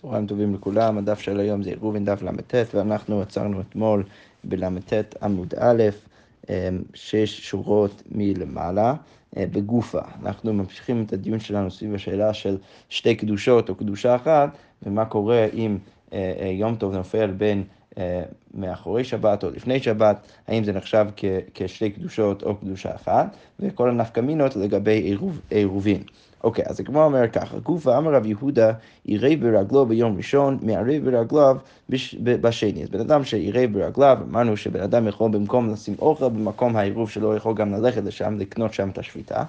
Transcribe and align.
צהריים 0.00 0.26
טובים 0.26 0.54
לכולם, 0.54 0.98
הדף 0.98 1.20
של 1.20 1.40
היום 1.40 1.62
זה 1.62 1.70
ראובן 1.80 2.04
דף 2.04 2.22
ל"ט, 2.22 2.54
ואנחנו 2.74 3.20
עצרנו 3.20 3.60
אתמול 3.60 4.04
בל"ט 4.44 4.92
עמוד 5.22 5.54
א', 5.58 5.82
אמ, 6.48 6.54
שש 6.94 7.40
שורות 7.40 8.02
מלמעלה, 8.10 8.94
אה, 9.36 9.44
בגופה. 9.52 10.00
אנחנו 10.22 10.52
ממשיכים 10.52 11.04
את 11.06 11.12
הדיון 11.12 11.40
שלנו 11.40 11.70
סביב 11.70 11.94
השאלה 11.94 12.34
של 12.34 12.56
שתי 12.88 13.14
קדושות 13.14 13.68
או 13.68 13.74
קדושה 13.74 14.16
אחת, 14.16 14.50
ומה 14.82 15.04
קורה 15.04 15.46
אם 15.54 15.78
אה, 16.12 16.32
אה, 16.40 16.46
יום 16.46 16.76
טוב 16.76 16.92
נופל 16.94 17.30
בין 17.30 17.64
מאחורי 18.54 19.04
שבת 19.04 19.44
או 19.44 19.50
לפני 19.50 19.80
שבת, 19.80 20.26
האם 20.48 20.64
זה 20.64 20.72
נחשב 20.72 21.06
כשתי 21.54 21.90
קדושות 21.90 22.42
או 22.42 22.56
קדושה 22.56 22.94
אחת, 22.94 23.36
וכל 23.60 23.90
הנפקמינות 23.90 24.56
לגבי 24.56 25.14
עירובין. 25.50 26.02
אוקיי, 26.44 26.64
אז 26.66 26.80
הגמרא 26.80 27.04
אומר 27.04 27.28
ככה, 27.28 27.58
גופה 27.58 27.98
אמר 27.98 28.14
רב 28.14 28.26
יהודה, 28.26 28.72
יראה 29.06 29.36
ברגלו 29.36 29.86
ביום 29.86 30.16
ראשון, 30.16 30.58
מערב 30.62 31.04
ברגליו 31.04 31.56
בשני. 32.22 32.82
אז 32.82 32.90
בן 32.90 33.00
אדם 33.00 33.24
שיראה 33.24 33.66
ברגליו, 33.66 34.18
אמרנו 34.30 34.56
שבן 34.56 34.80
אדם 34.80 35.08
יכול 35.08 35.30
במקום 35.30 35.70
לשים 35.70 35.94
אוכל 35.98 36.28
במקום 36.28 36.76
העירוב 36.76 37.10
שלו, 37.10 37.36
יכול 37.36 37.54
גם 37.54 37.72
ללכת 37.72 38.02
לשם, 38.04 38.38
לקנות 38.38 38.74
שם 38.74 38.88
את 38.88 38.98
השביתה. 38.98 39.42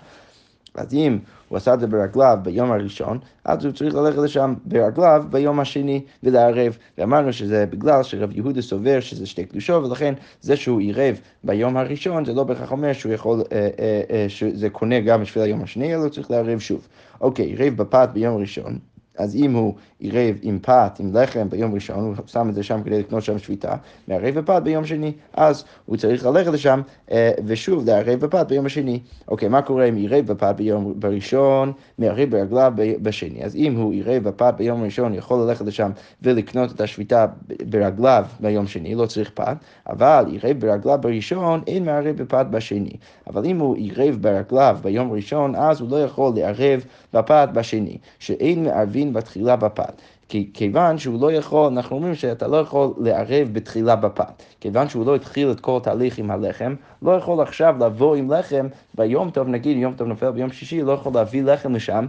אז 0.76 0.94
אם 0.94 1.20
הוא 1.48 1.58
עשה 1.58 1.74
את 1.74 1.80
זה 1.80 1.88
ברגליו 1.88 2.40
ביום 2.44 2.72
הראשון, 2.72 3.20
אז 3.46 3.66
הוא 3.66 3.74
צריך 3.74 3.96
ללכת 3.96 4.18
לשם 4.18 4.54
ברגליו 4.66 5.24
ביום 5.30 5.60
השני 5.60 6.02
ולערב. 6.24 6.78
ואמרנו 6.98 7.34
שזה 7.34 7.66
בגלל 7.66 8.04
שרב 8.04 8.32
יהודה 8.32 8.62
סובר 8.62 9.00
שזה 9.00 9.26
שתי 9.26 9.46
קדושות, 9.46 9.86
ולכן 9.86 10.14
זה 10.42 10.56
שהוא 10.56 10.80
עירב 10.80 11.20
ביום 11.44 11.78
הראשון, 11.78 12.26
זה 12.26 12.34
לא 12.34 12.44
בהכרח 12.44 12.72
אומר 12.72 12.94
שהוא 12.94 13.14
יכול, 13.14 13.44
אה, 13.52 13.70
אה, 13.80 14.02
אה, 14.12 14.26
שזה 14.30 14.70
קונה 14.70 15.00
גם 15.00 15.22
בשביל 15.22 15.44
היום 15.44 15.64
השני, 15.64 15.96
אלא 15.96 16.02
הוא 16.02 16.10
צריך 16.10 16.32
לערב 16.32 16.60
שוב. 16.60 16.88
אוקיי, 17.22 17.46
עירב 17.46 17.76
בפת 17.76 18.10
ביום 18.14 18.38
ראשון. 18.38 18.80
אז 19.18 19.36
אם 19.36 19.54
הוא 19.54 19.74
עירב 20.00 20.36
עם 20.42 20.60
פת, 20.62 20.92
עם 21.00 21.16
לחם 21.16 21.50
ביום 21.50 21.74
ראשון, 21.74 22.00
הוא 22.00 22.16
שם 22.28 22.50
את 22.50 22.56
זה 22.56 22.64
שם 22.64 22.82
כדי 22.86 23.00
לקנות 23.00 23.24
שם 23.24 23.40
שביתה, 23.40 23.76
מערב 24.08 24.40
בפת 24.40 24.62
ביום 24.64 24.86
שני, 24.86 25.12
אז 25.34 25.64
הוא 25.86 25.98
צריך 25.98 26.26
ללכת 26.26 26.52
לשם 26.52 26.82
אה, 27.12 27.32
ושוב 27.46 27.86
לערב 27.86 28.20
בפת 28.20 28.48
ביום 28.48 28.66
השני. 28.66 29.00
אוקיי, 29.28 29.50
מה 29.50 29.62
קורה 29.62 29.86
אם 29.86 29.96
עירב 29.96 30.26
בפת 30.26 30.56
ביום 30.56 30.94
בראשון, 31.00 31.72
מערב 31.98 32.30
ברגליו 32.30 32.74
בשני? 32.76 33.44
אז 33.44 33.56
אם 33.56 33.76
הוא 33.76 33.94
עירב 33.94 34.24
בפת 34.24 34.54
ביום 34.58 34.84
ראשון, 34.84 35.14
יכול 35.14 35.42
ללכת 35.42 35.66
לשם 35.66 35.92
ולקנות 36.22 36.72
את 36.72 36.82
השביתה 36.82 37.26
ברגליו 37.70 38.26
ביום 38.40 38.68
שני, 38.68 38.96
לא 38.96 39.06
צריך 39.06 39.32
פת, 39.34 39.58
אבל 39.90 40.26
עירב 40.28 40.60
ברגליו 40.60 40.98
בראשון, 41.02 41.62
אין 41.68 41.86
מערב 41.86 42.16
בפת 42.16 42.46
בשני. 42.50 42.94
אבל 43.28 43.46
אם 43.46 43.60
הוא 43.60 43.76
עירב 43.76 44.18
ברגליו 44.22 44.78
ביום 44.84 45.12
ראשון, 45.12 45.56
אז 45.56 45.82
הוא 45.82 45.90
לא 45.90 46.04
יכול 46.04 46.34
לערב 46.36 46.86
בפת 47.14 47.50
בשני, 47.54 47.98
שאין 48.20 48.68
מערבין 49.10 49.14
בתחילה 49.14 49.56
בפת. 49.56 50.02
כי 50.30 50.50
כיוון 50.54 50.98
שהוא 50.98 51.22
לא 51.22 51.32
יכול, 51.32 51.72
אנחנו 51.72 51.96
אומרים 51.96 52.16
שאתה 52.16 52.48
לא 52.48 52.58
יכול 52.58 52.94
לערב 52.98 53.50
בתחילה 53.52 53.96
בפת. 53.96 54.44
כיוון 54.60 54.90
שהוא 54.90 55.06
לא 55.06 55.16
התחיל 55.16 55.52
את 55.52 55.60
כל 55.60 55.78
התהליך 55.78 56.18
עם 56.18 56.32
הלחם, 56.32 56.76
לא 57.02 57.12
יכול 57.12 57.42
עכשיו 57.42 57.76
לבוא 57.80 58.16
עם 58.16 58.32
לחם 58.32 58.68
ביום 58.96 59.30
טוב, 59.30 59.48
נגיד 59.48 59.78
יום 59.78 59.94
טוב 59.94 60.08
נופל 60.08 60.32
ביום 60.32 60.52
שישי, 60.52 60.82
לא 60.82 60.92
יכול 60.92 61.14
להביא 61.14 61.44
לחם 61.44 61.76
לשם. 61.76 62.06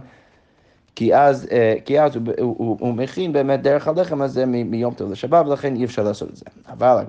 כי 0.95 1.15
אז, 1.15 1.47
אה, 1.51 1.75
כי 1.85 1.99
אז 2.01 2.15
הוא, 2.15 2.23
הוא, 2.39 2.55
הוא, 2.57 2.77
הוא 2.79 2.93
מכין 2.93 3.33
באמת 3.33 3.61
דרך 3.61 3.87
הלחם 3.87 4.21
הזה 4.21 4.45
מיום 4.45 4.93
טוב 4.93 5.11
לשבת, 5.11 5.45
ולכן 5.47 5.75
אי 5.75 5.85
אפשר 5.85 6.03
לעשות 6.03 6.29
את 6.29 6.35
זה. 6.35 6.45
אבל 6.69 7.03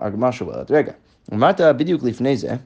הגמר 0.00 0.30
שואלת, 0.30 0.70
רגע, 0.70 0.92
אמרת 1.34 1.60
בדיוק 1.60 2.02
לפני 2.02 2.36
זה, 2.36 2.56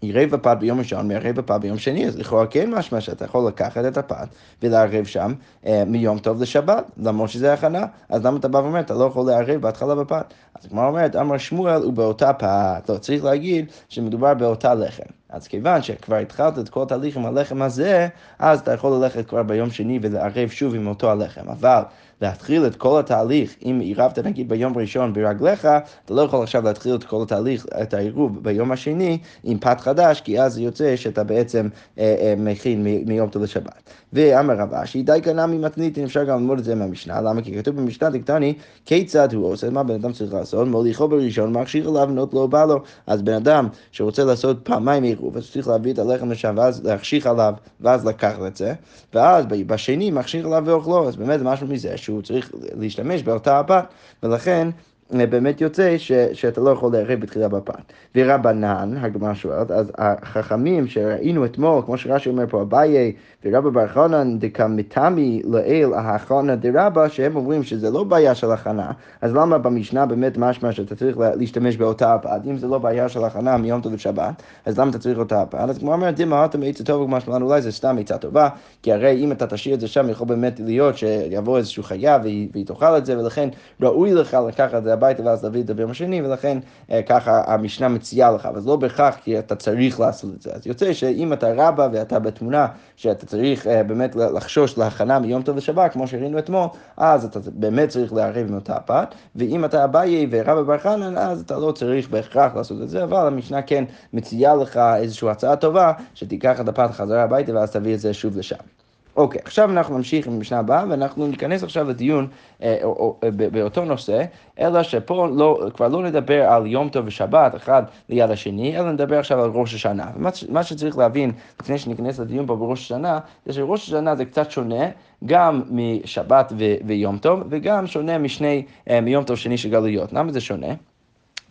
עירב 0.00 0.34
הפת 0.34 0.56
ביום 0.60 0.78
ראשון, 0.78 1.08
מערב 1.08 1.38
הפת 1.38 1.60
ביום 1.60 1.78
שני, 1.78 2.06
אז 2.06 2.18
לכאורה 2.18 2.46
כן 2.46 2.70
משמע 2.70 3.00
שאתה 3.00 3.24
יכול 3.24 3.48
לקחת 3.48 3.84
את 3.84 3.96
הפת 3.96 4.28
ולערב 4.62 5.04
שם 5.04 5.34
אה, 5.66 5.84
מיום 5.86 6.18
טוב 6.18 6.42
לשבת, 6.42 6.90
למרות 6.96 7.30
שזה 7.30 7.52
הכנה, 7.52 7.86
אז 8.08 8.24
למה 8.24 8.38
אתה 8.38 8.48
בא 8.48 8.58
ואומר, 8.58 8.80
אתה 8.80 8.94
לא 8.94 9.04
יכול 9.04 9.26
לערב 9.26 9.60
בהתחלה 9.60 9.94
בפת? 9.94 10.34
אז 10.54 10.66
כמו 10.66 10.84
אומרת, 10.86 11.16
אמר 11.16 11.38
שמואל 11.38 11.82
הוא 11.82 11.92
באותה 11.92 12.32
פת, 12.32 12.88
לא, 12.88 12.98
צריך 12.98 13.24
להגיד 13.24 13.66
שמדובר 13.88 14.34
באותה 14.34 14.74
לחם. 14.74 15.02
אז 15.28 15.48
כיוון 15.48 15.82
שכבר 15.82 16.16
התחלת 16.16 16.58
את 16.58 16.68
כל 16.68 16.82
התהליך 16.82 17.16
עם 17.16 17.26
הלחם 17.26 17.62
הזה, 17.62 18.08
אז 18.38 18.60
אתה 18.60 18.72
יכול 18.72 18.92
ללכת 18.92 19.28
כבר 19.28 19.42
ביום 19.42 19.70
שני 19.70 19.98
ולערב 20.02 20.48
שוב 20.48 20.74
עם 20.74 20.86
אותו 20.86 21.10
הלחם. 21.10 21.48
אבל 21.48 21.82
להתחיל 22.22 22.66
את 22.66 22.76
כל 22.76 23.00
התהליך, 23.00 23.56
אם 23.62 23.78
עירבת 23.80 24.18
נגיד 24.18 24.48
ביום 24.48 24.78
ראשון 24.78 25.12
ברגליך, 25.12 25.68
אתה 26.04 26.14
לא 26.14 26.22
יכול 26.22 26.42
עכשיו 26.42 26.64
להתחיל 26.64 26.94
את 26.94 27.04
כל 27.04 27.22
התהליך, 27.22 27.66
את 27.82 27.94
העירוב 27.94 28.42
ביום 28.42 28.72
השני 28.72 29.18
עם 29.44 29.58
פת 29.58 29.80
חדש, 29.80 30.20
כי 30.20 30.40
אז 30.40 30.54
זה 30.54 30.62
יוצא 30.62 30.96
שאתה 30.96 31.24
בעצם 31.24 31.68
אה, 31.98 32.16
אה, 32.20 32.34
מכין 32.36 32.84
מיום 33.06 33.28
טוב 33.28 33.42
לשבת. 33.42 33.82
ואמר 34.12 34.54
רב 34.54 34.74
אשי, 34.74 35.02
די 35.02 35.20
קנה 35.22 35.46
ממתנית, 35.46 35.98
אפשר 35.98 36.24
גם 36.24 36.38
ללמוד 36.38 36.58
את 36.58 36.64
זה 36.64 36.74
מהמשנה, 36.74 37.20
למה? 37.20 37.42
כי 37.42 37.58
כתוב 37.58 37.76
במשנה 37.76 38.10
דקטני, 38.10 38.54
כיצד 38.84 39.32
הוא 39.32 39.46
עושה, 39.46 39.70
מה 39.70 39.82
בן 39.82 39.94
אדם 39.94 40.12
צריך 40.12 40.34
לעשות? 40.34 40.68
מוליכו 40.68 41.08
בראשון, 41.08 41.52
מכשיר 41.52 41.88
עליו, 41.88 42.06
נוט 42.06 42.34
לא 42.34 42.46
בא 42.46 42.64
לו. 42.64 42.82
אז 43.06 43.22
בן 43.22 43.34
אדם 43.34 43.68
שרוצה 43.92 44.24
לעשות 44.24 44.56
פעמיים 44.62 45.02
עירוב, 45.02 45.36
אז 45.36 45.50
צריך 45.52 45.68
להביא 45.68 45.92
את 45.92 45.98
הלחם 45.98 46.30
לשם, 46.30 46.54
ואז 46.56 46.84
להחשיך 46.84 47.26
עליו, 47.26 47.54
ואז 47.80 48.06
לקחת 48.06 48.42
את 48.46 48.56
זה, 48.56 48.74
ואז 49.14 49.44
בשני 49.46 50.10
מכשיר 50.10 50.46
עליו 50.46 50.62
ואוכלו, 50.66 51.08
אז 51.08 51.16
באמת 51.16 51.40
משהו 51.42 51.66
מזה 51.66 51.96
שהוא 52.08 52.22
צריך 52.22 52.52
להשתמש 52.54 53.22
באותה 53.22 53.58
הבת, 53.58 53.84
ולכן 54.22 54.68
באמת 55.10 55.60
יוצא 55.60 55.98
ש, 55.98 56.12
שאתה 56.12 56.60
לא 56.60 56.70
יכול 56.70 56.92
לערב 56.92 57.20
בתחילה 57.20 57.48
בפת. 57.48 57.92
ורבנן, 58.14 58.94
הגמרא 59.00 59.34
שואלת, 59.34 59.70
אז 59.70 59.92
החכמים 59.98 60.86
שראינו 60.86 61.44
אתמול, 61.44 61.82
כמו 61.86 61.98
שרש"י 61.98 62.28
אומר 62.28 62.44
פה, 62.48 62.62
אביי 62.62 63.12
ורבא 63.44 63.70
בר 63.70 63.86
חנן 63.86 64.38
דקמתמי 64.38 65.42
לאל 65.44 65.94
ההכנה 65.94 66.56
דרבא, 66.56 67.08
שהם 67.08 67.36
אומרים 67.36 67.62
שזה 67.62 67.90
לא 67.90 68.04
בעיה 68.04 68.34
של 68.34 68.50
הכנה, 68.50 68.90
אז 69.20 69.34
למה 69.34 69.58
במשנה 69.58 70.06
באמת 70.06 70.38
משמע 70.38 70.72
שאתה 70.72 70.94
צריך 70.96 71.18
להשתמש 71.18 71.76
באותה 71.76 72.14
הפת? 72.14 72.40
אם 72.46 72.56
זה 72.56 72.66
לא 72.66 72.78
בעיה 72.78 73.08
של 73.08 73.24
הכנה 73.24 73.56
מיום 73.56 73.80
טוב 73.80 73.94
לשבת, 73.94 74.42
אז 74.66 74.78
למה 74.78 74.90
אתה 74.90 74.98
צריך 74.98 75.18
אותה 75.18 75.42
הפת? 75.42 75.58
אז 75.68 75.78
כמו 75.78 75.92
אומרת, 75.92 76.16
דמא 76.16 76.44
אתה 76.44 76.58
מעצה 76.58 76.84
טובה 76.84 77.06
כמו 77.06 77.20
שלנו, 77.20 77.46
אולי 77.46 77.62
זה 77.62 77.72
סתם 77.72 77.96
עצה 78.00 78.18
טובה, 78.18 78.48
כי 78.82 78.92
הרי 78.92 79.24
אם 79.24 79.32
אתה 79.32 79.46
תשאיר 79.46 79.74
את 79.74 79.80
זה 79.80 79.88
שם, 79.88 80.10
יכול 80.10 80.26
באמת 80.26 80.60
להיות 80.64 80.98
שיבוא 80.98 81.58
איזשהו 81.58 81.82
חיה 81.82 82.18
והיא 82.22 82.66
תאכל 82.66 82.98
את 82.98 83.06
זה, 83.06 83.18
ולכן 83.18 83.48
ראוי 83.80 84.14
לך 84.14 84.36
לקחת 84.48 84.74
את 84.74 84.84
זה 84.84 84.97
הביתה 84.98 85.22
ואז 85.24 85.44
להביא 85.44 85.60
את 85.60 85.66
זה 85.66 85.74
ביום 85.74 85.90
השני, 85.90 86.22
ולכן 86.22 86.58
אה, 86.90 87.02
ככה 87.02 87.42
המשנה 87.46 87.88
מציעה 87.88 88.32
לך, 88.32 88.46
אבל 88.46 88.60
לא 88.64 88.76
בהכרח 88.76 89.16
כי 89.24 89.38
אתה 89.38 89.54
צריך 89.54 90.00
לעשות 90.00 90.30
את 90.34 90.42
זה. 90.42 90.50
אז 90.52 90.66
יוצא 90.66 90.92
שאם 90.92 91.32
אתה 91.32 91.52
רבא 91.56 91.88
ואתה 91.92 92.18
בתמונה 92.18 92.66
שאתה 92.96 93.26
צריך 93.26 93.66
uh, 93.66 93.68
באמת 93.86 94.16
לחשוש 94.16 94.78
להכנה 94.78 95.18
מיום 95.18 95.42
טוב 95.42 95.56
לשבת, 95.56 95.92
כמו 95.92 96.06
שראינו 96.06 96.38
אתמול, 96.38 96.68
אז 96.96 97.24
אתה 97.24 97.40
באמת 97.52 97.88
צריך 97.88 98.12
לערב 98.12 98.46
עם 98.48 98.54
אותה 98.54 98.80
פת, 98.80 99.14
ואם 99.36 99.64
אתה 99.64 99.84
אביי 99.84 100.26
ורבא 100.30 100.62
בר 100.62 100.78
חנן, 100.78 101.16
אז 101.16 101.40
אתה 101.40 101.58
לא 101.58 101.72
צריך 101.72 102.10
בהכרח 102.10 102.54
לעשות 102.54 102.82
את 102.82 102.88
זה, 102.88 103.04
אבל 103.04 103.26
המשנה 103.26 103.62
כן 103.62 103.84
מציעה 104.12 104.54
לך 104.54 104.80
איזושהי 104.96 105.28
הצעה 105.28 105.56
טובה, 105.56 105.92
שתיקח 106.14 106.60
את 106.60 106.68
הפת 106.68 106.90
חזרה 106.92 107.22
הביתה 107.22 107.54
ואז 107.54 107.70
תביא 107.70 107.94
את 107.94 108.00
זה 108.00 108.14
שוב 108.14 108.38
לשם. 108.38 108.77
אוקיי, 109.18 109.40
עכשיו 109.44 109.70
אנחנו 109.70 109.96
נמשיך 109.96 110.26
עם 110.26 110.32
המשנה 110.32 110.58
הבאה, 110.58 110.84
ואנחנו 110.88 111.26
ניכנס 111.26 111.62
עכשיו 111.62 111.88
לדיון 111.88 112.26
אה, 112.62 112.78
או, 112.82 112.88
או, 112.88 113.16
אה, 113.24 113.30
באותו 113.30 113.84
נושא, 113.84 114.24
אלא 114.60 114.82
שפה 114.82 115.28
לא, 115.36 115.68
כבר 115.74 115.88
לא 115.88 116.02
נדבר 116.02 116.42
על 116.44 116.66
יום 116.66 116.88
טוב 116.88 117.06
ושבת 117.06 117.56
אחד 117.56 117.82
ליד 118.08 118.30
השני, 118.30 118.78
אלא 118.78 118.92
נדבר 118.92 119.18
עכשיו 119.18 119.42
על 119.42 119.50
ראש 119.50 119.74
השנה. 119.74 120.10
ומה 120.48 120.62
שצריך 120.62 120.98
להבין 120.98 121.32
לפני 121.60 121.78
שניכנס 121.78 122.18
לדיון 122.18 122.46
פה 122.46 122.56
בראש 122.56 122.80
השנה, 122.80 123.18
זה 123.46 123.52
שראש 123.52 123.82
השנה 123.82 124.16
זה 124.16 124.24
קצת 124.24 124.50
שונה, 124.50 124.84
גם 125.26 125.62
משבת 125.70 126.52
ו- 126.58 126.74
ויום 126.86 127.18
טוב, 127.18 127.42
וגם 127.50 127.86
שונה 127.86 128.18
משני, 128.18 128.64
אה, 128.90 129.00
מיום 129.00 129.24
טוב 129.24 129.36
שני 129.36 129.58
של 129.58 129.70
גלויות. 129.70 130.12
למה 130.12 130.32
זה 130.32 130.40
שונה? 130.40 130.74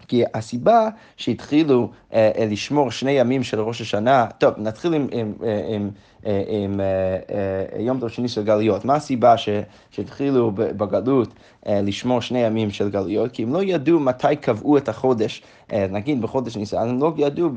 כי 0.07 0.23
הסיבה 0.33 0.89
שהתחילו 1.17 1.89
אה, 2.13 2.31
אה, 2.37 2.45
לשמור 2.45 2.91
שני 2.91 3.11
ימים 3.11 3.43
של 3.43 3.59
ראש 3.59 3.81
השנה, 3.81 4.25
טוב, 4.37 4.53
נתחיל 4.57 4.93
עם, 4.93 5.07
עם, 5.11 5.33
אה, 5.43 5.65
עם, 5.75 5.89
אה, 6.25 6.43
עם, 6.47 6.71
עם 6.73 6.79
אה, 6.81 7.81
יום 7.81 7.99
טוב 7.99 8.09
שני 8.09 8.27
של 8.27 8.43
גלויות. 8.43 8.85
מה 8.85 8.95
הסיבה 8.95 9.37
ש, 9.37 9.49
שהתחילו 9.91 10.51
בגלות 10.51 11.29
אה, 11.67 11.81
לשמור 11.81 12.21
שני 12.21 12.39
ימים 12.39 12.71
של 12.71 12.89
גלויות? 12.89 13.31
כי 13.31 13.43
הם 13.43 13.53
לא 13.53 13.63
ידעו 13.63 13.99
מתי 13.99 14.35
קבעו 14.41 14.77
את 14.77 14.89
החודש, 14.89 15.41
אה, 15.73 15.87
נגיד 15.91 16.21
בחודש 16.21 16.57
ניסן, 16.57 16.89
הם 16.89 16.99
לא 16.99 17.13
ידעו 17.17 17.49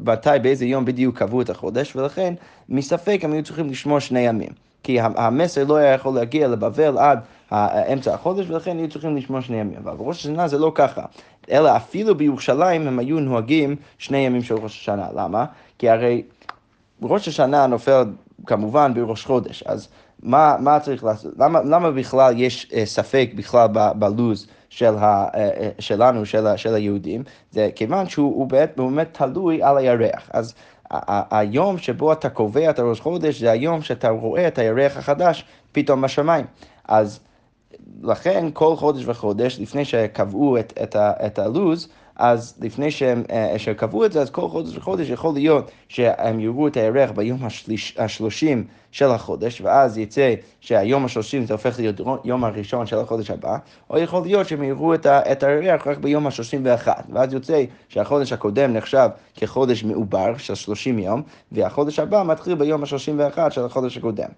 מתי, 0.00 0.30
באיזה 0.42 0.64
יום 0.64 0.84
בדיוק 0.84 1.18
קבעו 1.18 1.40
את 1.40 1.50
החודש, 1.50 1.96
ולכן 1.96 2.34
מספק 2.68 3.20
הם 3.22 3.32
היו 3.32 3.42
צריכים 3.42 3.70
לשמור 3.70 3.98
שני 3.98 4.20
ימים. 4.20 4.50
כי 4.82 5.00
המסר 5.00 5.64
לא 5.64 5.76
היה 5.76 5.92
יכול 5.92 6.14
להגיע 6.14 6.48
לבבל 6.48 6.98
עד 6.98 7.18
אמצע 7.92 8.14
החודש, 8.14 8.50
ולכן 8.50 8.78
היו 8.78 8.88
צריכים 8.88 9.16
לשמור 9.16 9.40
שני 9.40 9.56
ימים. 9.56 9.78
אבל 9.84 9.96
בראש 9.96 10.16
השנה 10.16 10.48
זה 10.48 10.58
לא 10.58 10.72
ככה. 10.74 11.02
אלא 11.50 11.76
אפילו 11.76 12.14
בירושלים 12.14 12.86
הם 12.86 12.98
היו 12.98 13.20
נוהגים 13.20 13.76
שני 13.98 14.18
ימים 14.18 14.42
של 14.42 14.54
ראש 14.54 14.80
השנה. 14.80 15.08
למה? 15.14 15.44
כי 15.78 15.88
הרי 15.90 16.22
ראש 17.02 17.28
השנה 17.28 17.66
נופל 17.66 18.04
כמובן 18.46 18.94
בראש 18.94 19.24
חודש, 19.24 19.62
אז 19.62 19.88
מה, 20.22 20.56
מה 20.60 20.80
צריך 20.80 21.04
לעשות? 21.04 21.32
למה, 21.38 21.60
למה 21.62 21.90
בכלל 21.90 22.34
יש 22.36 22.70
אה, 22.74 22.86
ספק 22.86 23.30
בכלל 23.34 23.68
בלוז 23.94 24.46
של 24.68 24.94
ה, 24.98 25.26
אה, 25.34 25.50
אה, 25.60 25.70
שלנו, 25.78 26.26
של, 26.26 26.56
של 26.56 26.74
היהודים? 26.74 27.22
זה 27.50 27.70
כיוון 27.74 28.08
שהוא 28.08 28.46
באמת, 28.46 28.72
באמת 28.76 29.08
תלוי 29.12 29.62
על 29.62 29.78
הירח. 29.78 30.30
אז 30.32 30.54
היום 31.30 31.78
שבו 31.78 32.12
אתה 32.12 32.28
קובע 32.30 32.70
את 32.70 32.78
הראש 32.78 33.00
חודש 33.00 33.40
זה 33.40 33.50
היום 33.50 33.82
שאתה 33.82 34.08
רואה 34.08 34.48
את 34.48 34.58
הירח 34.58 34.96
החדש 34.96 35.44
פתאום 35.72 36.02
בשמיים. 36.02 36.46
אז 36.88 37.20
לכן 38.02 38.46
כל 38.52 38.76
חודש 38.76 39.02
וחודש, 39.06 39.60
לפני 39.60 39.84
שקבעו 39.84 40.58
את, 40.58 40.72
את, 40.82 40.96
ה, 40.96 41.12
את 41.26 41.38
הלו"ז, 41.38 41.88
אז 42.16 42.54
לפני 42.60 42.90
שהם, 42.90 43.22
שהם 43.56 43.74
קבעו 43.74 44.04
את 44.04 44.12
זה, 44.12 44.20
אז 44.20 44.30
כל 44.30 44.48
חודש 44.48 44.76
וחודש 44.76 45.10
יכול 45.10 45.34
להיות 45.34 45.70
שהם 45.88 46.40
יראו 46.40 46.68
את 46.68 46.76
הירח 46.76 47.10
ביום 47.10 47.38
השלושים 47.98 48.64
של 48.90 49.10
החודש, 49.10 49.60
ואז 49.60 49.98
יצא 49.98 50.34
שהיום 50.60 51.04
השלושים 51.04 51.46
זה 51.46 51.54
הופך 51.54 51.78
להיות 51.78 52.00
יום 52.24 52.44
הראשון 52.44 52.86
של 52.86 52.98
החודש 52.98 53.30
הבא, 53.30 53.58
או 53.90 53.98
יכול 53.98 54.22
להיות 54.22 54.48
שהם 54.48 54.62
יראו 54.62 54.94
את, 54.94 55.06
את 55.06 55.42
הירח 55.42 55.86
רק 55.86 55.98
ביום 55.98 56.26
השלושים 56.26 56.60
ואחת, 56.64 57.06
ואז 57.12 57.32
יוצא 57.32 57.64
שהחודש 57.88 58.32
הקודם 58.32 58.72
נחשב 58.72 59.08
כחודש 59.34 59.84
מעובר 59.84 60.36
של 60.36 60.54
שלושים 60.54 60.98
יום, 60.98 61.22
והחודש 61.52 61.98
הבא 61.98 62.22
מתחיל 62.22 62.54
ביום 62.54 62.82
השלושים 62.82 63.18
ואחת 63.18 63.52
של 63.52 63.64
החודש 63.64 63.96
הקודם. 63.96 64.28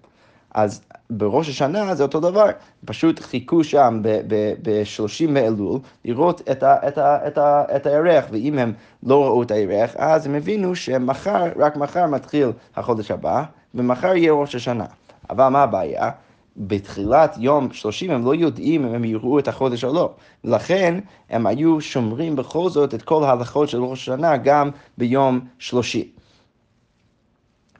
אז 0.53 0.81
בראש 1.09 1.49
השנה 1.49 1.95
זה 1.95 2.03
אותו 2.03 2.19
דבר, 2.19 2.45
פשוט 2.85 3.19
חיכו 3.19 3.63
שם 3.63 3.99
ב-30 4.01 5.31
באלול 5.33 5.79
לראות 6.05 6.41
את, 6.51 6.63
ה, 6.63 6.87
את, 6.87 6.97
ה, 6.97 7.27
את, 7.27 7.37
ה, 7.37 7.63
את 7.75 7.85
הירח, 7.85 8.25
ואם 8.31 8.57
הם 8.57 8.73
לא 9.03 9.25
ראו 9.25 9.43
את 9.43 9.51
הירח, 9.51 9.95
אז 9.95 10.25
הם 10.25 10.35
הבינו 10.35 10.75
שמחר, 10.75 11.45
רק 11.55 11.77
מחר 11.77 12.07
מתחיל 12.07 12.51
החודש 12.75 13.11
הבא, 13.11 13.43
ומחר 13.75 14.15
יהיה 14.15 14.33
ראש 14.33 14.55
השנה. 14.55 14.85
אבל 15.29 15.47
מה 15.47 15.63
הבעיה? 15.63 16.09
בתחילת 16.57 17.35
יום 17.39 17.73
30 17.73 18.11
הם 18.11 18.25
לא 18.25 18.35
יודעים 18.35 18.85
אם 18.85 18.93
הם 18.93 19.05
יראו 19.05 19.39
את 19.39 19.47
החודש 19.47 19.83
או 19.83 19.93
לא. 19.93 20.13
לכן 20.43 20.99
הם 21.29 21.47
היו 21.47 21.81
שומרים 21.81 22.35
בכל 22.35 22.69
זאת 22.69 22.93
את 22.93 23.01
כל 23.01 23.23
ההלכות 23.23 23.69
של 23.69 23.83
ראש 23.83 24.01
השנה 24.01 24.37
גם 24.37 24.69
ביום 24.97 25.39
30. 25.59 26.05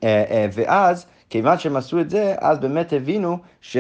אה, 0.04 0.24
אה, 0.30 0.48
ואז 0.54 1.06
כיוון 1.30 1.60
שהם 1.60 1.76
עשו 1.76 2.00
את 2.00 2.10
זה, 2.10 2.36
אז 2.38 2.60
באמת 2.60 2.94
הבינו 2.94 3.38
ש... 3.62 3.78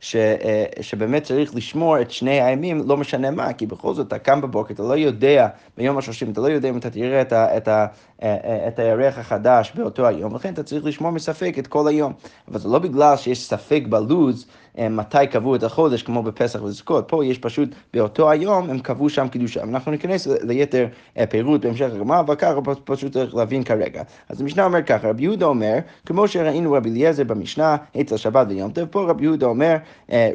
ש, 0.00 0.16
אה, 0.16 0.64
שבאמת 0.80 1.22
צריך 1.22 1.54
לשמור 1.54 2.00
את 2.00 2.10
שני 2.10 2.40
הימים, 2.40 2.82
לא 2.86 2.96
משנה 2.96 3.30
מה, 3.30 3.52
כי 3.52 3.66
בכל 3.66 3.94
זאת 3.94 4.06
אתה 4.06 4.18
קם 4.18 4.40
בבוקר, 4.40 4.74
אתה 4.74 4.82
לא 4.82 4.96
יודע, 4.96 5.48
ביום 5.76 5.98
השלושים, 5.98 6.30
אתה 6.30 6.40
לא 6.40 6.46
יודע 6.46 6.68
אם 6.68 6.76
אתה 6.76 6.90
תראה 6.90 7.20
את, 7.20 7.32
ה, 7.32 7.56
את, 7.56 7.68
ה, 7.68 7.86
אה, 8.22 8.36
אה, 8.44 8.68
את 8.68 8.78
הירח 8.78 9.18
החדש 9.18 9.72
באותו 9.74 10.06
היום, 10.06 10.34
לכן 10.34 10.52
אתה 10.52 10.62
צריך 10.62 10.84
לשמור 10.84 11.10
מספק 11.10 11.54
את 11.58 11.66
כל 11.66 11.88
היום. 11.88 12.12
אבל 12.48 12.58
זה 12.58 12.68
לא 12.68 12.78
בגלל 12.78 13.16
שיש 13.16 13.46
ספק 13.46 13.82
בלוז 13.88 14.46
מתי 14.90 15.26
קבעו 15.30 15.54
את 15.54 15.62
החודש, 15.62 16.02
כמו 16.02 16.22
בפסח 16.22 16.62
וזכות, 16.62 17.04
פה 17.08 17.24
יש 17.24 17.38
פשוט, 17.38 17.68
באותו 17.94 18.30
היום 18.30 18.70
הם 18.70 18.78
קבעו 18.78 19.08
שם 19.08 19.28
קידושה. 19.28 19.62
אנחנו 19.62 19.92
ניכנס 19.92 20.26
ליתר 20.26 20.86
פירוט 21.30 21.64
בהמשך 21.64 21.86
הגמרא, 21.94 22.20
אבל 22.20 22.34
ככה 22.34 22.60
פשוט 22.84 23.12
צריך 23.12 23.34
להבין 23.34 23.64
כרגע. 23.64 24.02
אז 24.28 24.40
המשנה 24.40 24.64
אומר 24.64 24.82
ככה, 24.82 25.08
רבי 25.08 25.22
יהודה 25.22 25.46
אומר, 25.46 25.78
כמו 26.06 26.28
שראינו 26.28 26.72
רבי 26.72 26.90
אליעזר 26.90 27.24
במשנה, 27.24 27.76
אצל 28.00 28.16
שבת 28.16 28.46
ויום 28.50 28.70
טוב, 28.70 28.84
פה 28.84 29.10
רבי 29.10 29.24
יהודה 29.24 29.46
אומר, 29.46 29.76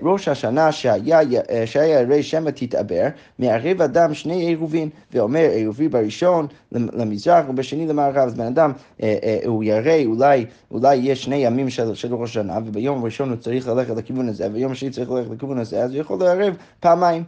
ראש 0.01 0.27
השנה 0.27 0.71
שהיה, 0.71 1.19
אה, 1.49 1.67
שהיה 1.67 1.99
הרי 1.99 2.23
שמא 2.23 2.49
תתעבר, 2.49 3.07
מערב 3.39 3.81
אדם 3.81 4.13
שני 4.13 4.45
עירובין, 4.45 4.89
ואומר 5.13 5.49
עירובי 5.53 5.87
בראשון 5.87 6.47
למזרח 6.71 7.45
ובשני 7.49 7.87
למערב, 7.87 8.17
אז 8.17 8.33
בן 8.33 8.45
אדם, 8.45 8.71
אה, 9.03 9.37
הוא 9.45 9.63
ירא, 9.63 10.05
אולי, 10.05 10.45
אולי 10.71 10.95
יש 10.95 11.23
שני 11.23 11.35
ימים 11.35 11.69
של, 11.69 11.95
של 11.95 12.15
ראש 12.15 12.29
השנה, 12.29 12.57
וביום 12.65 13.01
הראשון 13.01 13.29
הוא 13.29 13.37
צריך 13.37 13.67
ללכת 13.67 13.95
לכיוון 13.97 14.29
הזה, 14.29 14.47
וביום 14.47 14.71
השני 14.71 14.89
צריך 14.89 15.11
ללכת 15.11 15.31
לכיוון 15.31 15.57
הזה, 15.57 15.83
אז 15.83 15.91
הוא 15.91 16.01
יכול 16.01 16.19
לערב 16.19 16.55
פעמיים. 16.79 17.23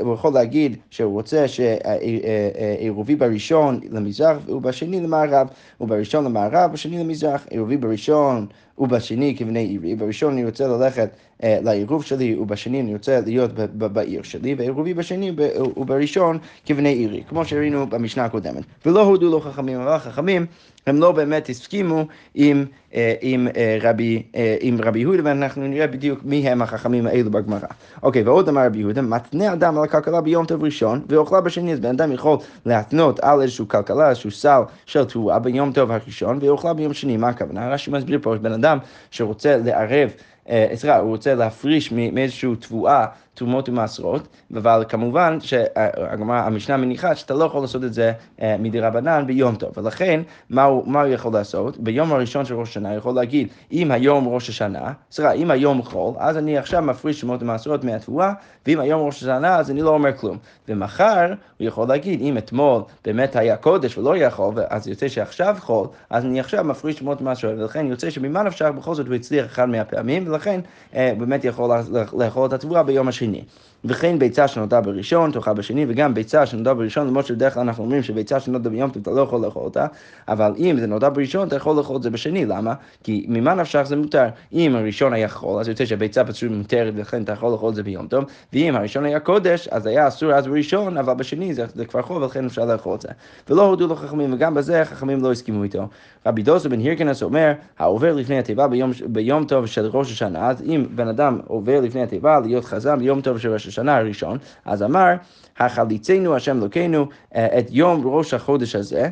הוא 0.00 0.14
יכול 0.14 0.32
להגיד 0.32 0.76
שהוא 0.90 1.12
רוצה 1.12 1.48
שעירובי 1.48 3.16
בראשון 3.16 3.80
למזרח 3.90 4.36
ובשני 4.48 5.00
למערב, 5.00 5.48
ובראשון 5.80 6.24
למערב, 6.24 6.72
בשני 6.72 6.98
למזרח, 6.98 7.46
עירובי 7.50 7.76
בראשון 7.76 8.46
ובשני 8.78 9.34
כבני 9.38 9.64
עירי, 9.64 9.94
בראשון 9.94 10.32
אני 10.32 10.44
רוצה 10.44 10.68
ללכת 10.68 11.08
אה, 11.42 11.58
לעירוב 11.62 12.04
שלי, 12.04 12.36
ובשני 12.36 12.80
אני 12.80 12.92
רוצה 12.92 13.20
להיות 13.26 13.50
בעיר 13.74 14.22
שלי, 14.22 14.54
ועירובי 14.54 14.94
בשני 14.94 15.32
ובראשון 15.76 16.38
כבני 16.66 16.88
עירי, 16.88 17.22
כמו 17.28 17.44
שראינו 17.44 17.86
במשנה 17.86 18.24
הקודמת. 18.24 18.64
ולא 18.86 19.02
הודו 19.02 19.30
לו 19.30 19.40
חכמים, 19.40 19.80
אבל 19.80 19.98
חכמים 19.98 20.46
הם 20.88 21.00
לא 21.00 21.12
באמת 21.12 21.48
הסכימו 21.48 22.06
עם, 22.34 22.64
אה, 22.94 23.14
עם, 23.20 23.48
אה, 23.56 23.78
רבי, 23.82 24.22
עם 24.60 24.80
רבי 24.82 24.98
יהודה, 24.98 25.22
ואנחנו 25.24 25.66
נראה 25.66 25.86
בדיוק 25.86 26.20
מי 26.24 26.48
הם 26.48 26.62
החכמים 26.62 27.06
האלו 27.06 27.30
בגמרא. 27.30 27.58
אוקיי, 28.02 28.22
ועוד 28.22 28.48
אמר 28.48 28.66
רבי 28.66 28.78
יהודה, 28.78 29.02
מתנה 29.02 29.52
אדם 29.52 29.78
על 29.78 29.84
הכלכלה 29.84 30.20
ביום 30.20 30.46
טוב 30.46 30.64
ראשון, 30.64 31.04
ואוכלה 31.08 31.40
בשני, 31.40 31.72
אז 31.72 31.80
בן 31.80 31.88
אדם 31.88 32.12
יכול 32.12 32.38
להתנות 32.66 33.20
על 33.20 33.42
איזושהי 33.42 33.64
כלכלה, 33.68 34.08
איזשהו 34.08 34.30
סל 34.30 34.60
של 34.86 35.04
תרועה 35.04 35.38
ביום 35.38 35.72
טוב 35.72 35.90
הראשון, 35.90 36.38
ואוכלה 36.42 36.74
ביום 36.74 36.94
שני. 36.94 37.16
מה 37.16 37.28
הכוונה? 37.28 37.68
רש"י 37.68 37.90
מסביר 37.90 38.18
פה, 38.22 38.34
בן 38.36 38.52
אדם 38.52 38.78
שרוצה 39.10 39.56
לערב 39.64 40.10
אה, 40.48 40.66
סליחה, 40.74 40.98
הוא 40.98 41.10
רוצה 41.10 41.34
להפריש 41.34 41.92
מאיזושהי 41.92 42.56
תבואה 42.60 43.06
תרומות 43.38 43.68
ומעשרות, 43.68 44.28
אבל 44.56 44.84
כמובן 44.88 45.38
שהמשנה 45.40 46.76
מניחה 46.76 47.14
שאתה 47.14 47.34
לא 47.34 47.44
יכול 47.44 47.60
לעשות 47.60 47.84
את 47.84 47.94
זה 47.94 48.12
אה, 48.42 48.56
מדי 48.58 48.80
רבנן 48.80 49.26
ביום 49.26 49.54
טוב, 49.54 49.70
ולכן 49.76 50.20
מה 50.50 50.64
הוא, 50.64 50.88
מה 50.88 51.02
הוא 51.02 51.08
יכול 51.08 51.32
לעשות? 51.32 51.78
ביום 51.78 52.12
הראשון 52.12 52.44
של 52.44 52.54
ראש 52.54 52.68
השנה 52.68 52.94
יכול 52.94 53.14
להגיד, 53.14 53.48
אם 53.72 53.90
היום 53.90 54.28
ראש 54.28 54.48
השנה, 54.48 54.92
סליחה, 55.10 55.32
אם 55.32 55.50
היום 55.50 55.82
חול, 55.82 56.14
אז 56.18 56.36
אני 56.36 56.58
עכשיו 56.58 56.82
מפריש 56.82 57.20
תרומות 57.20 57.42
ומעשרות 57.42 57.84
מהתבואה, 57.84 58.32
ואם 58.66 58.80
היום 58.80 59.06
ראש 59.06 59.16
השנה 59.22 59.56
אז 59.56 59.70
אני 59.70 59.82
לא 59.82 59.90
אומר 59.90 60.16
כלום. 60.16 60.38
ומחר 60.68 61.26
הוא 61.58 61.66
יכול 61.66 61.88
להגיד, 61.88 62.20
אם 62.20 62.38
אתמול 62.38 62.82
באמת 63.04 63.36
היה 63.36 63.56
קודש 63.56 63.98
ולא 63.98 64.12
היה 64.12 64.30
חול, 64.30 64.54
אז 64.68 64.88
יוצא 64.88 65.08
שעכשיו 65.08 65.56
חול, 65.60 65.86
אז 66.10 66.24
אני 66.24 66.40
עכשיו 66.40 66.64
מפריש 66.64 66.94
תרומות 66.96 67.20
ומעשרות, 67.20 67.54
ולכן 67.58 67.86
יוצא 67.86 68.10
שממה 68.10 68.42
נפשך 68.42 68.70
בכל 68.76 68.94
זאת 68.94 69.06
הוא 69.06 69.14
הצליח 69.14 69.46
אחד 69.46 69.68
מהפעמים, 69.68 70.24
ולכן 70.26 70.60
אה, 70.94 71.12
באמת 71.18 71.44
יכול 71.44 71.70
לאכול 72.12 72.46
את 72.46 72.52
התבואה 72.52 72.82
ביום 72.82 73.08
השני. 73.08 73.27
השני. 73.28 73.44
וכן 73.84 74.18
ביצה 74.18 74.48
שנולדה 74.48 74.80
בראשון 74.80 75.30
תאכל 75.30 75.52
בשני, 75.52 75.86
וגם 75.88 76.14
ביצה 76.14 76.46
שנולדה 76.46 76.74
בראשון, 76.74 77.06
למרות 77.06 77.26
שבדרך 77.26 77.54
כלל 77.54 77.62
אנחנו 77.62 77.84
אומרים 77.84 78.02
שביצה 78.02 78.40
שנולדה 78.40 78.70
ביום 78.70 78.90
טוב 78.90 79.02
אתה 79.02 79.10
לא 79.10 79.20
יכול 79.20 79.40
לאכול 79.40 79.62
אותה, 79.62 79.86
אבל 80.28 80.52
אם 80.58 80.76
זה 80.80 80.86
נולדה 80.86 81.10
בראשון 81.10 81.48
אתה 81.48 81.56
יכול 81.56 81.76
לאכול 81.76 81.96
את 81.96 82.02
זה 82.02 82.10
בשני, 82.10 82.46
למה? 82.46 82.74
כי 83.04 83.26
ממה 83.28 83.54
נפשך 83.54 83.82
זה 83.84 83.96
מותר. 83.96 84.28
אם 84.52 84.76
הראשון 84.76 85.12
היה 85.12 85.28
חול, 85.28 85.60
אז 85.60 85.68
יוצא 85.68 85.84
שהביצה 85.84 86.24
פשוט 86.24 86.50
מותרת 86.50 86.94
ולכן 86.96 87.22
אתה 87.22 87.32
יכול 87.32 87.52
לאכול 87.52 87.70
את 87.70 87.74
זה 87.74 87.82
ביום 87.82 88.06
טוב, 88.06 88.24
ואם 88.52 88.76
הראשון 88.76 89.04
היה 89.04 89.20
קודש, 89.20 89.68
אז 89.68 89.86
היה 89.86 90.08
אסור 90.08 90.32
אז 90.32 90.46
בראשון, 90.46 90.96
אבל 90.96 91.14
בשני 91.14 91.54
זה, 91.54 91.66
זה 91.74 91.84
כבר 91.84 92.02
חול 92.02 92.22
ולכן 92.22 92.46
אפשר 92.46 92.64
לאכול 92.64 92.94
את 92.94 93.00
זה. 93.00 93.08
ולא 93.50 93.62
הודו 93.62 93.92
לחכמים, 93.92 94.32
וגם 94.32 94.54
בזה 94.54 94.82
החכמים 94.82 95.22
לא 95.22 95.32
הסכימו 95.32 95.62
איתו. 95.62 95.88
רבי 96.26 96.42
דוסו 96.42 96.70
בן 96.70 96.80
הירקנס 96.80 97.22
אומר, 97.22 97.52
העובר 97.78 98.14
לפני 98.14 98.38
התיבה 98.38 98.68
ביום, 98.68 98.90
ביום 99.06 99.44
טוב 99.44 99.66
של 99.66 99.86
ראש 99.86 100.12
השנה, 100.12 100.48
אז 100.48 100.62
אם 100.62 100.86
בן 100.94 101.08
אדם 101.08 101.40
עובר 101.46 101.80
לפני 101.80 102.02
התיבה 102.02 102.40
להיות 102.40 102.64
חזן 102.64 102.98
ביום 102.98 103.20
טוב 103.20 103.38
של 103.38 103.52
ראש 103.52 103.67
השנה 103.68 103.96
הראשון, 103.96 104.38
אז 104.64 104.82
אמר, 104.82 105.14
החליצנו 105.58 106.36
השם 106.36 106.58
אלוקינו 106.58 107.06
אה, 107.34 107.58
את 107.58 107.66
יום 107.70 108.02
ראש 108.04 108.34
החודש 108.34 108.74
הזה, 108.74 109.08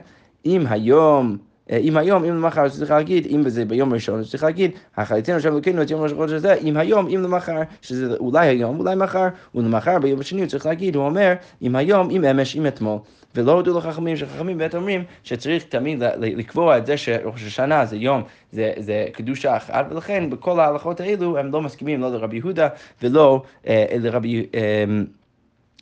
אם 0.47 0.65
היום... 0.69 1.37
אה, 1.71 1.77
אם 1.77 1.97
היום, 1.97 2.25
אם 2.25 2.37
למחר, 2.37 2.69
צריך 2.69 2.91
להגיד, 2.91 3.27
אם 3.31 3.49
זה 3.49 3.65
ביום 3.65 3.93
ראשון, 3.93 4.25
צריך 4.25 4.43
להגיד, 4.43 4.71
החליטנו 4.97 5.37
השם 5.37 5.53
אלוקינו 5.53 5.83
את 5.83 5.91
יום 5.91 6.03
ראש 6.03 6.13
החודש 6.13 6.33
הזה, 6.33 6.55
אם 6.55 6.77
היום, 6.77 7.07
אם 7.07 7.23
למחר, 7.23 7.63
שזה 7.83 8.17
אולי 8.17 8.49
היום, 8.49 8.79
אולי 8.79 8.97
מחר, 8.97 9.29
ולמחר 9.55 9.99
ביום 9.99 10.21
השני 10.21 10.47
צריך 10.47 10.67
להגיד, 10.67 10.97
הוא 10.97 11.05
אומר, 11.05 11.33
אם 11.63 11.77
היום, 11.77 12.11
אם 12.11 12.25
אמש, 12.25 12.57
אם 12.57 12.67
אתמול. 12.67 12.99
ולא 13.37 13.53
הודו 13.53 13.79
לחכמים, 13.79 14.17
שחכמים 14.17 14.59
באמת 14.59 14.75
אומרים 14.75 15.05
שצריך 15.25 15.65
תמיד 15.65 16.03
לקבוע 16.19 16.79
את 16.79 16.87
זה 16.87 16.97
שראש 16.97 17.47
השנה 17.47 17.85
זה 17.87 17.97
יום, 17.97 18.23
זה, 18.53 18.73
זה 18.79 19.07
קדושה 19.13 19.57
אחת, 19.57 19.87
ולכן 19.91 20.31
בכל 20.31 20.61
ההלכות 20.61 21.01
האלו 21.01 21.39
הם 21.39 21.53
לא 21.53 21.63
מסכימים 21.63 22.01
לא 22.01 22.13
לרבי 22.13 22.37
יהודה 22.37 22.69
ולא 23.03 23.43
אה, 23.67 23.87
לרבי... 23.99 24.47
אה, 24.55 24.85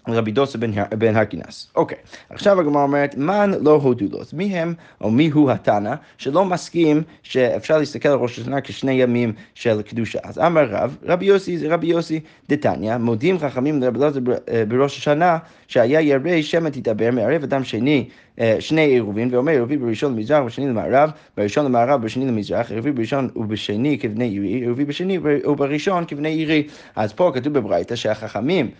רבי 0.09 0.31
דוסה 0.31 0.59
בן, 0.59 0.71
בן 0.99 1.17
הרקינס. 1.17 1.73
אוקיי, 1.77 1.99
עכשיו 2.31 2.61
הגמרא 2.61 2.83
אומרת, 2.83 3.17
מן 3.17 3.51
לא 3.61 3.71
הודו 3.71 4.07
לו. 4.11 4.19
מי 4.33 4.45
הם, 4.45 4.75
או 5.01 5.11
מי 5.11 5.29
הוא 5.29 5.51
התנא, 5.51 5.95
שלא 6.19 6.45
מסכים 6.45 7.03
שאפשר 7.23 7.79
להסתכל 7.79 8.09
על 8.09 8.19
ראש 8.19 8.39
השנה 8.39 8.61
כשני 8.61 8.93
ימים 8.93 9.33
של 9.55 9.83
קדושה. 9.83 10.19
אז 10.23 10.39
אמר 10.39 10.65
רב, 10.71 10.97
רבי 11.03 11.25
יוסי 11.25 11.59
זה 11.59 11.75
רבי 11.75 11.87
יוסי 11.87 12.21
דתניא, 12.49 12.97
מודים 12.97 13.39
חכמים 13.39 13.83
לרבי 13.83 13.99
דוסה 13.99 14.21
אה, 14.49 14.65
בראש 14.69 14.99
השנה, 14.99 15.39
שהיה 15.69 16.01
ירא 16.01 16.43
שמא 16.43 16.69
תדבר, 16.69 17.11
מערב 17.11 17.43
אדם 17.43 17.65
שני, 17.65 18.09
אה, 18.41 18.57
שני 18.61 18.81
עירובין, 18.81 19.29
ואומר 19.33 19.53
עירובי 19.53 19.77
בראשון 19.77 20.13
למזרח 20.13 20.43
ובשני 20.43 20.67
למערב, 20.69 21.11
בראשון 21.37 21.65
למערב 21.65 22.01
ובשני 22.01 22.27
למזרח, 22.27 22.71
עירובי 22.71 22.93
בראשון 22.93 23.29
ובשני 23.37 23.99
כבני 23.99 24.25
עירי, 24.25 24.49
עירובי 24.49 24.85
בשני 24.85 25.19
ובראשון 25.23 26.05
כבני 26.09 26.29
עירי. 26.29 26.67
אז 26.97 27.13
פה 27.13 27.31
כתוב 27.35 27.53
בברייתא 27.53 27.97
שהחכמים 27.97 28.71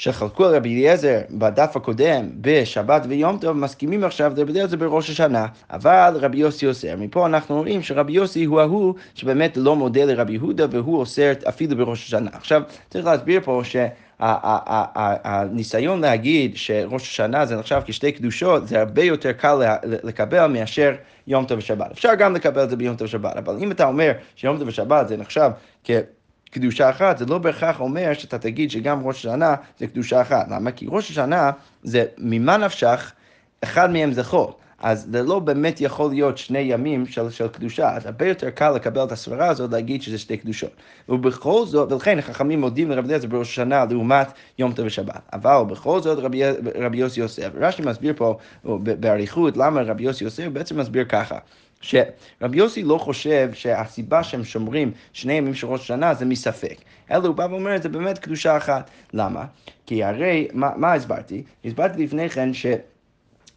שחלקו 0.00 0.44
על 0.44 0.54
רבי 0.54 0.74
אליעזר 0.74 1.20
בדף 1.30 1.76
הקודם 1.76 2.28
בשבת 2.40 3.02
ויום 3.08 3.38
טוב, 3.38 3.56
מסכימים 3.56 4.04
עכשיו 4.04 4.32
לרבי 4.36 4.52
אליעזר 4.52 4.76
בראש 4.76 5.10
השנה, 5.10 5.46
אבל 5.70 6.16
רבי 6.20 6.38
יוסי 6.38 6.66
אוסר. 6.66 6.96
מפה 6.96 7.26
אנחנו 7.26 7.56
רואים 7.56 7.82
שרבי 7.82 8.12
יוסי 8.12 8.44
הוא 8.44 8.60
ההוא 8.60 8.94
שבאמת 9.14 9.56
לא 9.56 9.76
מודה 9.76 10.04
לרבי 10.04 10.32
יהודה 10.32 10.66
והוא 10.70 10.98
אוסר 10.98 11.32
אפילו 11.48 11.76
בראש 11.76 12.06
השנה. 12.06 12.30
עכשיו, 12.32 12.62
צריך 12.90 13.06
להסביר 13.06 13.40
פה 13.44 13.60
ש... 13.64 13.76
הניסיון 14.22 16.00
להגיד 16.00 16.56
שראש 16.56 17.02
השנה 17.02 17.46
זה 17.46 17.56
נחשב 17.56 17.80
כשתי 17.84 18.12
קדושות, 18.12 18.68
זה 18.68 18.80
הרבה 18.80 19.02
יותר 19.02 19.32
קל 19.32 19.58
לקבל 19.82 20.46
מאשר 20.46 20.94
יום 21.26 21.44
טוב 21.44 21.58
ושבת. 21.58 21.90
אפשר 21.92 22.14
גם 22.14 22.34
לקבל 22.34 22.64
את 22.64 22.70
זה 22.70 22.76
ביום 22.76 22.96
טוב 22.96 23.04
ושבת, 23.04 23.36
אבל 23.36 23.56
אם 23.60 23.70
אתה 23.70 23.86
אומר 23.86 24.12
שיום 24.36 24.58
טוב 24.58 24.68
ושבת 24.68 25.08
זה 25.08 25.16
נחשב 25.16 25.50
כ... 25.84 25.90
קדושה 26.50 26.90
אחת, 26.90 27.18
זה 27.18 27.26
לא 27.26 27.38
בהכרח 27.38 27.80
אומר 27.80 28.12
שאתה 28.14 28.38
תגיד 28.38 28.70
שגם 28.70 29.06
ראש 29.06 29.18
השנה 29.18 29.54
זה 29.78 29.86
קדושה 29.86 30.22
אחת. 30.22 30.46
למה? 30.50 30.72
כי 30.72 30.86
ראש 30.88 31.10
השנה 31.10 31.50
זה 31.82 32.04
ממה 32.18 32.56
נפשך, 32.56 33.12
אחד 33.64 33.90
מהם 33.90 34.12
זה 34.12 34.24
חול. 34.24 34.52
אז 34.80 35.08
זה 35.12 35.22
לא 35.22 35.38
באמת 35.38 35.80
יכול 35.80 36.10
להיות 36.10 36.38
שני 36.38 36.58
ימים 36.58 37.06
של, 37.06 37.30
של 37.30 37.48
קדושה, 37.48 37.96
אז 37.96 38.06
הרבה 38.06 38.28
יותר 38.28 38.50
קל 38.50 38.70
לקבל 38.70 39.04
את 39.04 39.12
הסברה 39.12 39.48
הזאת, 39.48 39.72
להגיד 39.72 40.02
שזה 40.02 40.18
שתי 40.18 40.36
קדושות. 40.36 40.70
ובכל 41.08 41.66
זאת, 41.66 41.92
ולכן 41.92 42.18
החכמים 42.18 42.60
מודים 42.60 42.90
לרבי 42.90 43.08
אליעזר 43.08 43.28
בראש 43.28 43.48
השנה 43.48 43.84
לעומת 43.90 44.32
יום 44.58 44.72
טוב 44.72 44.86
ושבת. 44.86 45.20
אבל 45.32 45.62
בכל 45.68 46.00
זאת 46.00 46.18
רבי, 46.18 46.42
רבי 46.74 46.98
יוסי 46.98 47.20
יוסף, 47.20 47.50
רש"י 47.54 47.82
מסביר 47.82 48.14
פה 48.16 48.36
באריכות 48.84 49.56
למה 49.56 49.82
רבי 49.82 50.02
יוסי 50.02 50.24
יוסף, 50.24 50.46
בעצם 50.46 50.80
מסביר 50.80 51.04
ככה. 51.04 51.38
שרבי 51.80 52.58
יוסי 52.58 52.82
לא 52.82 52.98
חושב 52.98 53.50
שהסיבה 53.52 54.22
שהם 54.22 54.44
שומרים 54.44 54.92
שני 55.12 55.32
ימים 55.32 55.54
של 55.54 55.66
ראש 55.66 55.80
השנה 55.80 56.14
זה 56.14 56.24
מספק, 56.24 56.76
אלא 57.10 57.26
הוא 57.26 57.34
בא 57.34 57.46
ואומר 57.50 57.82
זה 57.82 57.88
באמת 57.88 58.18
קדושה 58.18 58.56
אחת. 58.56 58.90
למה? 59.12 59.44
כי 59.86 60.04
הרי, 60.04 60.48
מה, 60.52 60.70
מה 60.76 60.92
הסברתי? 60.92 61.42
הסברתי 61.64 62.04
לפני 62.04 62.28
כן 62.28 62.54
ש... 62.54 62.66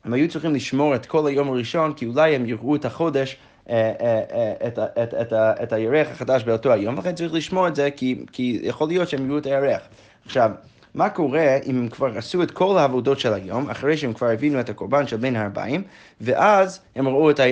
הם 0.06 0.14
היו 0.14 0.30
צריכים 0.30 0.56
לשמור 0.56 0.96
את 0.96 1.06
כל 1.06 1.28
היום 1.28 1.50
הראשון, 1.50 1.94
כי 1.94 2.06
אולי 2.06 2.36
הם 2.36 2.46
יראו 2.46 2.76
את 2.76 2.86
החודש, 2.86 3.38
אה, 3.70 3.92
אה, 4.02 4.22
אה, 4.34 4.68
את, 4.68 4.80
את, 4.80 5.14
את, 5.14 5.34
את 5.64 5.74
הירח 5.74 6.08
החדש 6.12 6.44
באותו 6.44 6.72
היום, 6.72 6.98
לכן 6.98 7.16
צריך 7.16 7.34
לשמור 7.34 7.68
את 7.68 7.76
זה, 7.76 7.90
כי, 7.96 8.26
כי 8.32 8.60
יכול 8.64 8.88
להיות 8.88 9.10
שהם 9.10 9.28
יראו 9.28 9.38
את 9.38 9.46
הירח. 9.46 9.82
עכשיו, 10.26 10.52
מה 10.96 11.10
קורה 11.10 11.58
אם 11.66 11.78
הם 11.78 11.88
כבר 11.88 12.18
עשו 12.18 12.44
את 12.44 12.52
כל 12.52 12.78
העבודות 12.78 13.20
של 13.20 13.34
היום, 13.34 13.70
אחרי 13.70 13.98
שהם 13.98 14.14
כבר 14.14 14.28
הבינו 14.28 14.60
את 14.60 14.70
הקורבן 14.70 15.08
של 15.08 15.18
בין 15.18 15.36
הארבעים, 15.36 15.84
ואז 16.22 16.80
הם 16.96 17.08
ראו 17.08 17.30
את, 17.30 17.40
ה, 17.40 17.44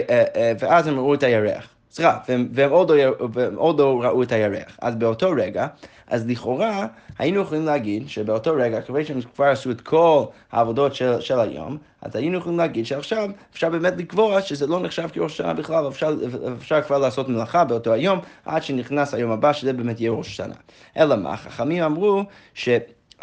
ואז 0.60 0.88
הם 0.88 1.00
ראו 1.00 1.14
את 1.14 1.24
הירח. 1.24 1.68
סליחה, 1.92 2.18
והם, 2.28 2.48
והם, 2.52 2.72
עוד 2.72 2.92
לא, 2.92 3.78
לא 3.78 4.02
ראו 4.04 4.24
את 4.24 4.32
הירח. 4.32 4.78
אז 4.82 4.96
באותו 4.96 5.32
רגע, 5.38 5.68
אז 6.12 6.28
לכאורה 6.28 6.88
היינו 7.20 7.42
יכולים 7.42 7.66
להגיד 7.66 8.10
שבאותו 8.10 8.54
רגע, 8.58 8.82
כיוון 8.82 9.06
שהם 9.06 9.22
כבר 9.36 9.46
עשו 9.46 9.72
את 9.72 9.82
כל 9.82 10.24
העבודות 10.52 10.96
של, 10.96 11.22
של 11.22 11.40
היום, 11.40 11.78
אז 12.02 12.16
היינו 12.16 12.38
יכולים 12.38 12.58
להגיד 12.58 12.86
שעכשיו 12.86 13.30
אפשר 13.54 13.70
באמת 13.70 13.94
לקבוע 13.98 14.42
שזה 14.42 14.68
לא 14.68 14.80
נחשב 14.80 15.08
כראש 15.14 15.34
השנה 15.34 15.54
בכלל, 15.54 15.88
אפשר, 15.88 16.16
אפשר 16.58 16.82
כבר 16.82 16.98
לעשות 16.98 17.30
מלאכה 17.30 17.64
באותו 17.64 17.94
היום, 17.94 18.20
עד 18.46 18.64
שנכנס 18.64 19.14
היום 19.14 19.32
הבא, 19.32 19.54
שזה 19.54 19.74
באמת 19.74 20.00
יהיה 20.00 20.12
ראש 20.12 20.28
השנה. 20.28 20.56
אלא 20.98 21.16
מה, 21.16 21.38
חכמים 21.38 21.84
אמרו 21.84 22.24
ש... 22.54 22.70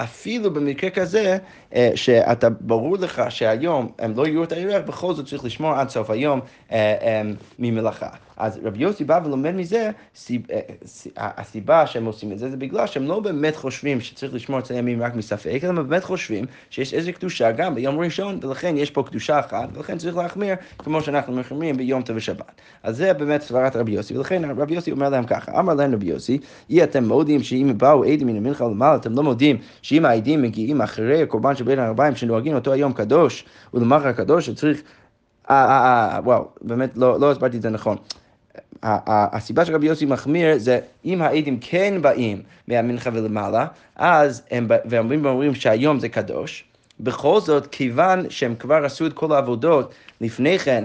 אפילו 0.01 0.55
במקרה 0.55 0.91
כזה, 0.91 1.39
אה, 1.75 1.91
שאתה, 1.95 2.51
ברור 2.51 2.97
לך 2.99 3.23
שהיום 3.29 3.93
הם 3.99 4.17
לא 4.17 4.27
יראו 4.27 4.45
את 4.45 4.53
הירח, 4.53 4.83
בכל 4.87 5.15
זאת 5.15 5.27
צריך 5.27 5.45
לשמור 5.45 5.73
עד 5.73 5.89
סוף 5.89 6.11
היום 6.11 6.41
אה, 6.73 6.97
אה, 7.03 7.23
ממלאכה. 7.59 8.09
אז 8.39 8.61
רבי 8.63 8.79
יוסי 8.79 9.05
בא 9.05 9.21
ולומד 9.25 9.55
מזה, 9.55 9.91
הסיבה 11.17 11.87
שהם 11.87 12.05
עושים 12.05 12.33
את 12.33 12.39
זה, 12.39 12.51
זה 12.51 12.57
בגלל 12.57 12.87
שהם 12.87 13.05
לא 13.05 13.21
באמת 13.21 13.57
חושבים 13.57 14.01
שצריך 14.01 14.35
לשמור 14.35 14.59
את 14.59 14.71
הימים 14.71 15.03
רק 15.03 15.15
מספק, 15.15 15.61
אלא 15.63 15.69
הם 15.69 15.89
באמת 15.89 16.05
חושבים 16.05 16.45
שיש 16.71 16.95
איזו 16.95 17.13
קדושה 17.13 17.53
גם 17.53 17.75
ביום 17.75 17.99
ראשון, 17.99 18.39
ולכן 18.43 18.77
יש 18.77 18.91
פה 18.91 19.03
קדושה 19.03 19.39
אחת, 19.39 19.69
ולכן 19.75 19.99
צריך 19.99 20.17
להחמיר 20.17 20.55
כמו 20.79 21.01
שאנחנו 21.01 21.33
מחמירים 21.33 21.77
ביום 21.77 22.03
טוב 22.03 22.17
ושבת. 22.17 22.61
אז 22.83 22.97
זה 22.97 23.13
באמת 23.13 23.43
סברת 23.43 23.77
רבי 23.77 23.93
יוסי, 23.93 24.17
ולכן 24.17 24.43
רבי 24.57 24.75
יוסי 24.75 24.91
אומר 24.91 25.09
להם 25.09 25.25
ככה, 25.25 25.59
אמר 25.59 25.75
להם 25.75 25.95
רבי 25.95 26.07
יוסי, 26.07 26.39
אי 26.71 26.85
אתם 26.85 27.05
מודים 27.05 27.43
שאם 27.43 27.73
באו 27.77 28.05
עדים 28.05 28.27
מן 28.27 28.37
המנחה 28.37 28.65
למעלה, 28.65 28.97
אתם 28.97 29.13
לא 29.13 29.23
מודים 29.23 29.57
שאם 29.83 30.05
העדים 30.05 30.43
מגיעים 30.43 30.81
אחרי 30.81 31.23
הקורבן 31.23 31.57
של 31.57 31.65
בין 31.65 31.79
הארבעים 31.79 32.17
שנוהגים 32.17 32.55
אותו 32.55 32.73
היום 32.73 32.93
קדוש, 32.93 33.45
ולמחר 33.75 34.13
קדוש, 34.13 34.47
שצריך... 34.47 34.83
אה, 35.51 35.65
אה, 35.65 36.15
אה, 36.15 36.21
וואו, 36.25 36.49
באמת 36.63 36.97
לא, 36.97 37.21
לא 37.21 37.31
הסברתי 37.31 37.57
את 37.57 37.63
זה 37.63 37.71
נכון. 37.71 37.97
הסיבה 38.83 39.65
שרבי 39.65 39.87
יוסי 39.87 40.07
מחמיר 40.07 40.59
זה 40.59 40.81
אם 41.05 41.23
העדים 41.23 41.59
כן 41.61 42.03
באים 42.03 42.43
מהמנחה 42.69 43.11
ולמעלה, 43.13 43.67
אז 43.97 44.43
הם 44.51 44.69
ואומרים 44.85 45.25
ואומרים 45.25 45.55
שהיום 45.55 46.01
זה 46.01 46.09
קדוש, 46.09 46.65
בכל 47.01 47.41
זאת, 47.41 47.67
כיוון 47.67 48.31
שהם 48.31 48.55
כבר 48.55 48.85
עשו 48.85 49.07
את 49.07 49.13
כל 49.13 49.33
העבודות 49.33 49.95
לפני 50.21 50.59
כן, 50.59 50.85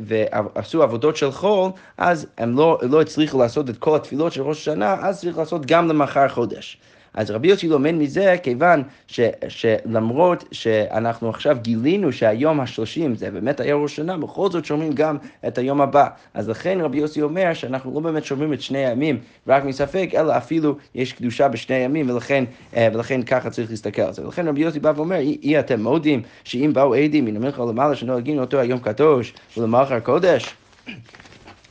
ועשו 0.00 0.82
עבודות 0.82 1.16
של 1.16 1.32
חול, 1.32 1.70
אז 1.98 2.26
הם 2.38 2.56
לא, 2.56 2.78
לא 2.82 3.00
הצליחו 3.00 3.38
לעשות 3.38 3.70
את 3.70 3.76
כל 3.78 3.96
התפילות 3.96 4.32
של 4.32 4.42
ראש 4.42 4.60
השנה, 4.60 4.96
אז 5.00 5.20
צריך 5.20 5.38
לעשות 5.38 5.66
גם 5.66 5.88
למחר 5.88 6.28
חודש. 6.28 6.78
אז 7.14 7.30
רבי 7.30 7.48
יוסי 7.48 7.68
לומד 7.68 7.90
מזה 7.90 8.36
כיוון 8.42 8.82
ש, 9.06 9.20
שלמרות 9.48 10.44
שאנחנו 10.52 11.28
עכשיו 11.28 11.56
גילינו 11.62 12.12
שהיום 12.12 12.60
השלושים 12.60 13.14
זה 13.14 13.30
באמת 13.30 13.60
היה 13.60 13.74
ראש 13.74 13.96
שנה, 13.96 14.16
בכל 14.16 14.50
זאת 14.50 14.64
שומעים 14.64 14.92
גם 14.92 15.16
את 15.46 15.58
היום 15.58 15.80
הבא. 15.80 16.08
אז 16.34 16.48
לכן 16.48 16.78
רבי 16.80 16.98
יוסי 16.98 17.22
אומר 17.22 17.54
שאנחנו 17.54 17.94
לא 17.94 18.00
באמת 18.00 18.24
שומעים 18.24 18.52
את 18.52 18.60
שני 18.60 18.86
הימים 18.86 19.18
רק 19.48 19.64
מספק, 19.64 20.10
אלא 20.14 20.36
אפילו 20.36 20.76
יש 20.94 21.12
קדושה 21.12 21.48
בשני 21.48 21.74
הימים, 21.74 22.10
ולכן, 22.10 22.44
אה, 22.76 22.88
ולכן 22.94 23.22
ככה 23.22 23.50
צריך 23.50 23.70
להסתכל 23.70 24.02
על 24.02 24.12
זה. 24.12 24.24
ולכן 24.24 24.48
רבי 24.48 24.60
יוסי 24.60 24.80
בא 24.80 24.92
ואומר, 24.96 25.16
אי 25.18 25.60
אתם 25.60 25.82
מודים 25.82 26.22
שאם 26.44 26.70
באו 26.74 26.94
עדים 26.94 27.24
מן 27.24 27.36
המלכה 27.36 27.64
למעלה 27.64 27.96
שנוהגים 27.96 28.38
אותו 28.38 28.58
היום 28.58 28.78
קדוש 28.78 29.34
ולמחר 29.56 30.00
קודש 30.00 30.54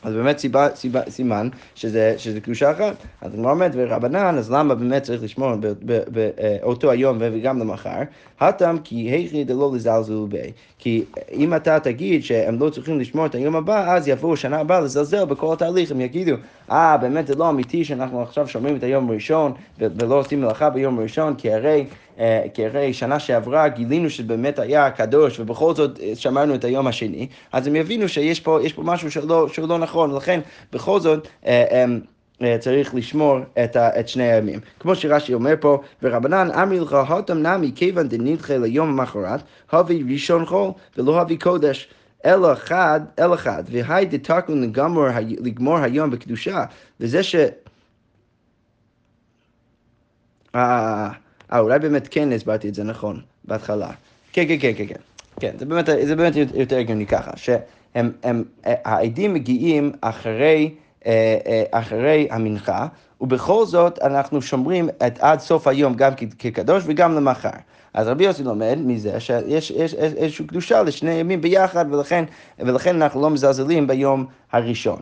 אז 0.03 0.13
באמת 0.13 0.37
סיבה, 0.37 0.67
סיבה, 0.75 1.01
סימן 1.09 1.49
שזה, 1.75 2.13
שזה 2.17 2.41
קדושה 2.41 2.71
אחת. 2.71 2.95
אז 3.21 3.33
הגמרא 3.33 3.51
אומרת, 3.51 3.71
ורבנן, 3.75 4.35
אז 4.37 4.51
למה 4.51 4.75
באמת 4.75 5.03
צריך 5.03 5.23
לשמור 5.23 5.51
באותו 6.07 6.87
אה, 6.87 6.93
היום 6.93 7.17
וגם 7.19 7.59
למחר? 7.59 8.01
הטם 8.39 8.75
כי 8.83 8.95
היכי 8.95 9.43
דלא 9.43 9.71
לזלזלו 9.75 10.27
בי. 10.27 10.51
כי 10.79 11.03
אם 11.31 11.55
אתה 11.55 11.79
תגיד 11.79 12.23
שהם 12.23 12.59
לא 12.59 12.69
צריכים 12.69 12.99
לשמור 12.99 13.25
את 13.25 13.35
היום 13.35 13.55
הבא, 13.55 13.95
אז 13.95 14.07
יבואו 14.07 14.37
שנה 14.37 14.59
הבאה 14.59 14.79
לזלזל 14.79 15.25
בכל 15.25 15.53
התהליך, 15.53 15.91
הם 15.91 16.01
יגידו, 16.01 16.35
אה, 16.71 16.95
ah, 16.95 16.97
באמת 16.97 17.27
זה 17.27 17.35
לא 17.35 17.49
אמיתי 17.49 17.85
שאנחנו 17.85 18.21
עכשיו 18.21 18.47
שומרים 18.47 18.75
את 18.75 18.83
היום 18.83 19.09
הראשון 19.09 19.53
ולא 19.79 20.19
עושים 20.19 20.41
מלאכה 20.41 20.69
ביום 20.69 20.99
הראשון, 20.99 21.35
כי 21.35 21.53
הרי... 21.53 21.85
אה, 22.19 22.43
כי 22.53 22.65
הרי 22.65 22.93
שנה 22.93 23.19
שעברה 23.19 23.67
גילינו 23.67 24.09
שבאמת 24.09 24.59
היה 24.59 24.91
קדוש 24.91 25.39
ובכל 25.39 25.75
זאת 25.75 25.99
אה, 25.99 26.11
שמרנו 26.15 26.55
את 26.55 26.63
היום 26.63 26.87
השני, 26.87 27.27
אז 27.51 27.67
הם 27.67 27.75
יבינו 27.75 28.09
שיש 28.09 28.39
פה, 28.39 28.59
פה 28.75 28.81
משהו 28.83 29.11
שלא, 29.11 29.47
שהוא 29.53 29.69
לא 29.69 29.77
נכון, 29.77 30.11
ולכן 30.11 30.39
בכל 30.73 30.99
זאת 30.99 31.27
אה, 31.45 31.85
צריך 32.59 32.95
לשמור 32.95 33.39
את, 33.63 33.75
ה, 33.75 33.99
את 33.99 34.07
שני 34.07 34.23
הימים. 34.23 34.59
כמו 34.79 34.95
שרש"י 34.95 35.33
אומר 35.33 35.53
פה, 35.59 35.81
ורבנן 36.03 36.51
אמרי 36.51 36.79
לך, 36.79 36.97
הותם 37.09 37.37
נמי 37.47 37.71
כיוון 37.75 38.07
דנדחה 38.07 38.57
ליום 38.57 38.89
המחרת, 38.89 39.39
הווי 39.71 40.03
ראשון 40.11 40.45
חול 40.45 40.71
ולא 40.97 41.19
הווי 41.21 41.37
קודש. 41.37 41.89
אלא 42.25 42.53
אחד, 42.53 43.01
אלא 43.19 43.33
אחד, 43.33 43.63
והי 43.71 44.05
דתקנו 44.05 44.55
לגמור, 44.55 45.05
לגמור 45.39 45.77
היום 45.77 46.09
בקדושה, 46.09 46.65
וזה 46.99 47.23
ש... 47.23 47.35
אה, 51.53 51.57
אה, 51.57 51.63
אולי 51.63 51.79
באמת 51.79 52.07
כן 52.11 52.31
הסברתי 52.31 52.69
את 52.69 52.75
זה 52.75 52.83
נכון, 52.83 53.21
בהתחלה. 53.45 53.89
כן, 54.33 54.47
כן, 54.47 54.57
כן, 54.59 54.71
כן, 54.77 54.85
כן. 54.87 55.01
כן, 55.39 55.51
זה 55.59 55.65
באמת, 55.65 55.85
זה 55.85 56.15
באמת 56.15 56.33
יותר 56.53 56.77
הגיוני 56.77 57.07
ככה, 57.07 57.31
שהם, 57.35 58.11
הם, 58.23 58.43
העדים 58.63 59.33
מגיעים 59.33 59.91
אחרי, 60.01 60.73
אה, 61.05 61.37
אה, 61.45 61.63
אחרי 61.71 62.27
המנחה, 62.31 62.87
ובכל 63.21 63.65
זאת 63.65 63.99
אנחנו 64.01 64.41
שומרים 64.41 64.89
את 65.07 65.19
עד 65.19 65.39
סוף 65.39 65.67
היום 65.67 65.93
גם 65.93 66.13
כקדוש 66.39 66.83
וגם 66.87 67.15
למחר. 67.15 67.49
אז 67.93 68.07
רבי 68.07 68.23
יוסי 68.23 68.43
לומד 68.43 68.77
מזה 68.85 69.19
שיש 69.19 69.43
יש, 69.47 69.71
יש, 69.71 69.93
איזושהי 69.93 70.45
קדושה 70.45 70.83
לשני 70.83 71.11
ימים 71.11 71.41
ביחד, 71.41 71.85
ולכן, 71.93 72.23
ולכן 72.59 73.01
אנחנו 73.01 73.21
לא 73.21 73.29
מזלזלים 73.29 73.87
ביום 73.87 74.25
הראשון. 74.51 74.99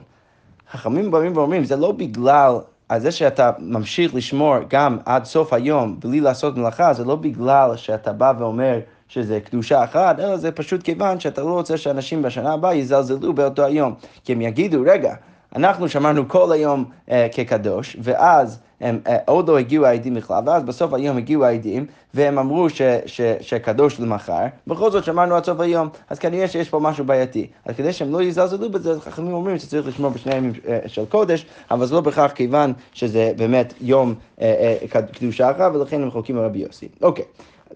חכמים 0.72 1.12
באים 1.12 1.38
ואומרים, 1.38 1.63
זה 1.63 1.75
לא 1.75 1.91
בגלל 1.91 2.53
אז 2.89 3.01
זה 3.01 3.12
שאתה 3.12 3.51
ממשיך 3.60 4.15
לשמור 4.15 4.55
גם 4.67 4.98
עד 5.05 5.25
סוף 5.25 5.53
היום 5.53 6.00
בלי 6.00 6.19
לעשות 6.19 6.58
מלאכה, 6.58 6.93
זה 6.93 7.05
לא 7.05 7.15
בגלל 7.15 7.75
שאתה 7.75 8.13
בא 8.13 8.34
ואומר 8.39 8.79
שזה 9.08 9.39
קדושה 9.39 9.84
אחת, 9.84 10.19
אלא 10.19 10.38
זה 10.38 10.51
פשוט 10.51 10.84
כיוון 10.84 11.19
שאתה 11.19 11.41
לא 11.41 11.53
רוצה 11.53 11.77
שאנשים 11.77 12.22
בשנה 12.22 12.53
הבאה 12.53 12.74
יזלזלו 12.74 13.34
באותו 13.34 13.65
היום. 13.65 13.93
כי 14.24 14.31
הם 14.34 14.41
יגידו, 14.41 14.81
רגע, 14.86 15.15
אנחנו 15.56 15.89
שמרנו 15.89 16.27
כל 16.27 16.51
היום 16.51 16.86
אה, 17.12 17.27
כקדוש, 17.32 17.98
ואז 18.01 18.60
הם 18.82 19.00
אה, 19.08 19.18
עוד 19.25 19.50
לא 19.50 19.58
הגיעו 19.58 19.86
העדים 19.86 20.13
בכלל, 20.13 20.44
ואז 20.46 20.63
בסוף 20.63 20.94
היום 20.94 21.18
הגיעו 21.18 21.46
העדים, 21.46 21.86
והם 22.13 22.39
אמרו 22.39 22.70
ש, 22.70 22.82
ש, 23.06 23.22
שקדוש 23.41 24.00
למחר, 24.00 24.46
בכל 24.68 24.91
זאת 24.91 25.03
שמרנו 25.03 25.36
עד 25.36 25.46
סוף 25.46 25.60
היום, 25.60 25.89
אז 26.10 26.20
כנראה 26.20 26.48
שיש 26.48 26.70
פה 26.70 26.79
משהו 26.79 27.06
בעייתי. 27.06 27.48
אז 27.65 27.75
כדי 27.75 27.94
שהם 27.94 28.12
לא 28.12 28.24
יזלזלו 28.24 28.70
בזה, 28.70 29.00
חכמים 29.00 29.34
אומרים 29.34 29.60
שצריך 29.60 29.88
לשמור 29.88 30.12
בשני 30.12 30.36
ימים 30.36 30.53
אה, 30.68 30.79
של 30.88 31.06
קודש, 31.06 31.46
אבל 31.72 31.86
זה 31.86 31.96
לא 31.96 32.01
בכך 32.01 32.32
כיוון 32.36 32.74
שזה 32.94 33.32
באמת 33.38 33.74
יום 33.82 34.13
אה, 34.41 34.75
אה, 34.96 35.01
קדושה 35.01 35.51
אחת, 35.51 35.72
ולכן 35.75 36.01
הם 36.01 36.12
חולקים 36.12 36.38
על 36.38 36.46
רבי 36.46 36.60
יוסי. 36.60 36.88
אוקיי. 37.01 37.25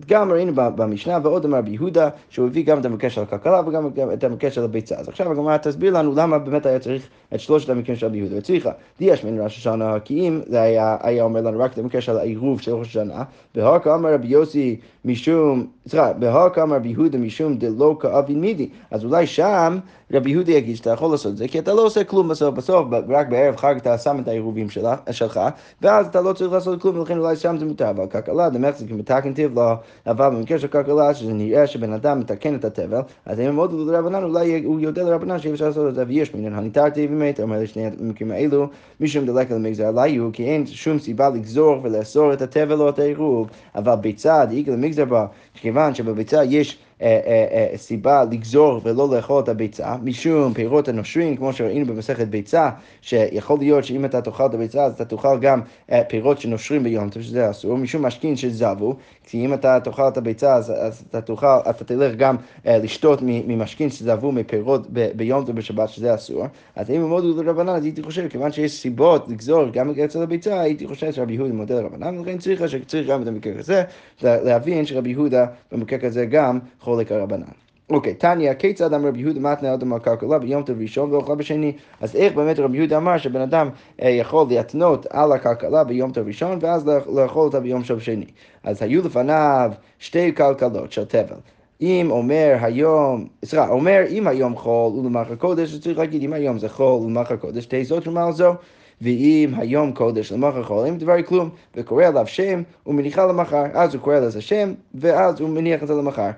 גם 0.08 0.32
ראינו 0.32 0.52
במשנה 0.56 1.20
ועוד 1.24 1.46
אמר 1.46 1.62
ביהודה, 1.62 2.10
שהוא 2.30 2.48
הביא 2.48 2.66
גם 2.66 2.80
את 2.80 2.86
המקרה 2.86 3.10
של 3.10 3.22
הכלכלה 3.22 3.62
וגם 3.68 3.90
את 4.14 4.24
המקרה 4.24 4.52
של 4.52 4.64
הביצה. 4.64 4.96
אז 4.96 5.10
עכשיו 5.10 5.32
הגמרא 5.32 5.58
תסביר 5.58 5.94
לנו 5.94 6.14
למה 6.16 6.40
באמת 6.40 6.66
היה 6.66 6.80
צריך 6.80 7.08
את 7.34 7.40
שלושת 7.40 7.70
המקרים 7.70 7.98
של 7.98 8.08
ביהודה. 8.08 8.38
וצריכה, 8.38 8.72
דיאש 9.00 9.24
מן 9.24 9.42
ראש 9.42 9.58
השנה, 9.58 10.00
כי 10.00 10.28
אם 10.28 10.42
זה 10.48 10.62
היה, 10.62 10.98
היה 11.02 11.24
אומר 11.24 11.42
לנו 11.42 11.60
רק 11.60 11.74
את 11.74 11.78
המקרה 11.78 12.02
של 12.02 12.18
העירוב 12.18 12.62
של 12.62 12.72
ראש 12.72 12.88
השנה, 12.88 13.24
בהוקא 13.56 13.96
אמר 13.96 14.14
רבי 14.14 14.28
יוסי 14.28 14.80
משום, 15.06 15.68
סליחה, 15.88 16.14
בהוקא 16.14 16.62
אמר 16.62 16.80
ביהודה 16.80 17.18
משום 17.18 17.58
דלא 17.58 17.98
כאבין 18.00 18.42
מידי. 18.42 18.70
אז 18.92 19.06
אולי 19.06 19.28
שם 19.28 19.78
רבי 20.14 20.30
יהודה 20.30 20.52
יגיד 20.52 20.76
שאתה 20.76 20.90
יכול 20.90 21.12
לעשות 21.12 21.32
את 21.32 21.38
זה, 21.38 21.48
כי 21.48 21.60
אתה 21.60 21.74
לא 21.74 21.86
עושה 21.86 22.04
כלום 22.04 22.28
בסוף, 22.28 22.56
בסוף 22.56 22.88
רק 23.10 23.28
בערב 23.28 23.56
חג 23.56 23.76
אתה 23.78 23.98
שם 23.98 24.20
את 24.20 24.28
העירובים 24.28 24.68
שלך, 25.12 25.42
ואז 25.82 26.08
אתה 26.08 26.22
לא 26.22 26.34
צריך 26.34 26.52
לעשות 26.52 26.82
כלום, 26.82 26.98
ולכן 26.98 27.18
אולי 27.18 27.36
שם 27.36 27.58
זה 27.60 27.66
מותר, 27.66 27.90
אבל 27.90 28.08
כלכלה 28.08 28.50
דמחזיק 28.50 28.92
מתקן 28.92 29.34
טבלה, 29.34 29.76
אבל 30.08 30.30
במקרה 30.30 30.60
של 30.60 30.68
כלכלה, 30.68 31.14
שזה 31.14 31.34
נראה 31.34 31.68
שבן 31.68 31.94
אדם 31.94 32.20
מתקן 32.20 32.56
את 32.56 32.66
התבל, 32.66 33.02
אז 33.26 33.40
אם 33.40 33.56
מאוד 33.56 33.74
לרבנן, 33.74 34.24
אולי 34.24 34.64
הוא 34.64 34.80
יודע 34.80 35.04
לרבנן 35.04 35.40
שאי 35.40 35.52
אפשר 35.52 35.66
לעשות 35.66 35.90
את 35.90 35.96
זה, 35.96 36.04
ויש 36.08 36.36
מינן 36.36 36.54
הניתרתי 36.54 37.08
ומת, 37.12 37.40
אומר 37.40 37.60
לשני 37.60 37.86
המקרים 38.00 38.32
האלו, 38.32 38.68
משום 39.00 39.26
דלק 39.26 39.52
על 39.52 39.58
מגזר 39.58 39.88
עליו, 39.88 40.30
כי 40.34 40.46
אין 40.46 40.66
שום 40.66 41.00
סיבה 41.00 41.30
לגזור 41.30 41.80
ולאסור 41.84 42.34
את 42.34 42.42
התבל 42.42 42.82
או 42.82 42.90
את 42.90 43.00
העירוב, 43.00 43.50
אבל 43.76 43.96
ביצה 43.96 44.46
דאיגל 44.46 44.74
למגזר 44.74 45.06
בה, 45.06 45.26
כיוון 45.54 45.96
שבביצה 45.96 46.44
יש 46.44 46.78
סיבה 47.76 48.24
לגזור 48.32 48.82
ולא 48.84 49.16
לאכול 49.16 49.44
את 49.44 49.50
הביצה, 49.50 49.96
משום 50.04 50.54
פירות 50.54 50.88
הנושרים, 50.88 51.38
כמו 51.38 51.54
שראינו 51.54 51.86
במסכת 51.86 52.28
ביצה, 52.28 52.70
שיכול 53.02 53.60
להיות 53.60 53.84
שאם 53.84 54.06
אתה 54.06 54.22
תאכל 54.22 54.46
את 54.46 54.54
הביצה, 54.54 54.84
אז 54.84 54.94
אתה 54.94 55.06
תאכל 55.06 55.40
גם 55.40 55.62
פירות 56.08 56.42
שנושרים 56.42 56.84
ביום 56.84 57.10
טוב, 57.10 57.24
שזה 57.24 57.50
אסור, 57.50 57.78
משום 57.78 58.06
משכין 58.06 58.36
שזבו, 58.36 58.96
כי 59.24 59.46
אם 59.46 59.54
אתה 59.54 59.80
תאכל 59.80 60.08
את 60.08 60.18
הביצה, 60.18 60.56
אז, 60.56 60.74
אז 60.78 61.04
אתה 61.10 61.22
תאכל, 61.22 61.60
אתה 61.70 61.84
תלך 61.84 62.16
גם 62.16 62.36
לשתות 62.66 63.20
ממשכין 63.22 63.90
שזבו 63.90 64.32
מפירות 64.32 64.88
ביום 65.16 65.46
טוב 65.46 65.56
בשבת, 65.56 65.90
שזה 65.90 66.16
אסור. 66.16 66.46
אז 66.76 66.90
אם 66.90 67.08
מאוד 67.08 67.24
לרבנן, 67.24 67.70
אז 67.70 67.84
הייתי 67.84 68.04
חושב, 68.04 68.28
כיוון 68.28 68.52
שיש 68.52 68.72
סיבות 68.72 69.30
לגזור 69.30 69.70
גם 69.70 69.94
אצל 70.06 70.24
הביצה, 70.24 70.62
הייתי 70.62 70.88
חושב 70.88 71.12
שרבי 71.12 71.34
יהודה 71.34 71.54
מודה 71.54 71.82
לרבנן, 71.82 72.18
ולכן 72.18 72.38
צריך, 72.38 72.70
שצריך 72.70 73.08
גם 73.08 73.22
את 73.22 73.28
המקרה 73.28 73.54
הזה, 73.60 73.84
להבין 74.22 74.86
שרבי 74.86 75.10
יהודה 75.10 75.46
במקרה 75.72 76.00
כזה 76.00 76.26
גם 76.26 76.60
חולק 76.80 77.12
הרבנן. 77.12 77.44
אוקיי, 77.94 78.14
תניא, 78.14 78.54
כיצד 78.54 78.94
אמר 78.94 79.08
רבי 79.08 79.20
יהודה 79.20 79.40
מתנה 79.40 79.74
אדם 79.74 79.94
על 79.94 80.00
כלכלה 80.00 80.40
ביום 80.40 80.64
טוב 80.64 80.82
ראשון 80.82 81.12
ואוכל 81.12 81.36
בשני? 81.36 81.72
אז 82.02 82.16
איך 82.16 82.34
באמת 82.34 82.60
רבי 82.60 82.78
יהודה 82.78 82.98
אמר 82.98 83.18
שבן 83.18 83.42
אדם 83.42 83.70
אה, 84.02 84.10
יכול 84.10 84.46
להתנות 84.50 85.06
על 85.10 85.32
הכלכלה 85.32 85.84
ביום 85.84 86.12
טוב 86.12 86.28
ראשון 86.28 86.58
ואז 86.62 86.88
לאכול 86.88 87.46
אותה 87.46 87.60
ביום 87.60 87.84
טוב 87.84 88.00
שני? 88.00 88.26
אז 88.64 88.82
היו 88.82 89.06
לפניו 89.06 89.72
שתי 90.00 90.36
כלכלות 90.36 90.92
של 90.92 91.06
תבל. 91.06 91.38
אם 91.82 92.08
אומר 92.10 92.58
היום, 92.62 93.28
סליחה, 93.46 93.70
אומר 93.70 94.04
אם 94.10 94.28
היום 94.28 94.56
חול 94.56 94.94
ולמחר 94.94 95.36
קודש, 95.36 95.74
אז 95.74 95.82
צריך 95.82 95.98
להגיד 95.98 96.24
אם 96.24 96.34
היום 96.34 96.60
זה 96.60 96.70
חול 96.70 97.02
ולמחר 97.02 97.36
קודש, 97.36 97.66
תהי 97.66 97.86
זאת 97.86 98.08
על 98.08 98.32
זו. 98.32 98.54
ואם 99.02 99.54
היום 99.58 99.92
קודש 99.92 100.32
למחר 100.32 100.64
חולים, 100.64 100.98
דבר 100.98 101.22
כלום, 101.22 101.50
וקורא 101.76 102.06
עליו 102.06 102.28
שם 102.28 102.62
ומניחה 102.88 103.26
למחר, 103.26 103.64
אז 103.74 103.94
הוא 103.94 104.02
קורא 104.02 104.16
לזה 104.16 104.42
שם, 104.42 104.74
ואז 104.96 105.40
הוא 105.40 105.50
מניח 105.50 105.84
את 105.84 105.88
זה 105.88 105.94
למחר. 105.94 106.30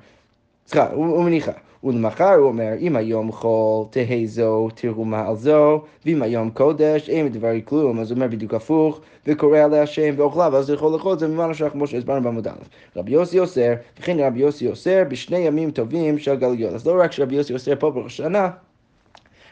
סליחה, 0.67 0.89
הוא 0.93 1.23
מניחה. 1.23 1.51
ולמחר 1.83 2.33
הוא 2.33 2.47
אומר, 2.47 2.73
אם 2.79 2.95
היום 2.95 3.31
חול, 3.31 3.85
תהא 3.89 4.25
זו 4.25 4.67
תרומה 4.75 5.27
על 5.27 5.35
זו, 5.35 5.81
ואם 6.05 6.21
היום 6.21 6.49
קודש, 6.49 7.09
אין 7.09 7.29
בדברי 7.29 7.61
כלום, 7.65 7.99
אז 7.99 8.11
הוא 8.11 8.15
אומר 8.15 8.27
בדיוק 8.27 8.53
הפוך, 8.53 9.01
וקורא 9.27 9.59
עליה 9.59 9.83
השם 9.83 10.13
ואוכלה, 10.17 10.49
ואז 10.51 10.69
לאכול 10.69 11.13
את 11.13 11.19
זה 11.19 11.27
ממנו 11.27 11.53
שלך, 11.53 11.71
כמו 11.71 11.87
שהסברנו 11.87 12.23
בעמוד 12.23 12.47
א'. 12.47 12.51
רבי 12.95 13.11
יוסי 13.11 13.39
אוסר, 13.39 13.73
וכן 13.99 14.19
רבי 14.19 14.39
יוסי 14.39 14.67
אוסר 14.67 15.03
בשני 15.07 15.37
ימים 15.37 15.71
טובים 15.71 16.19
של 16.19 16.35
גלויות. 16.35 16.73
אז 16.73 16.87
לא 16.87 17.01
רק 17.01 17.11
שרבי 17.11 17.35
יוסי 17.35 17.53
אוסר 17.53 17.75
פה 17.79 17.91
בראש 17.91 18.13
השנה, 18.13 18.49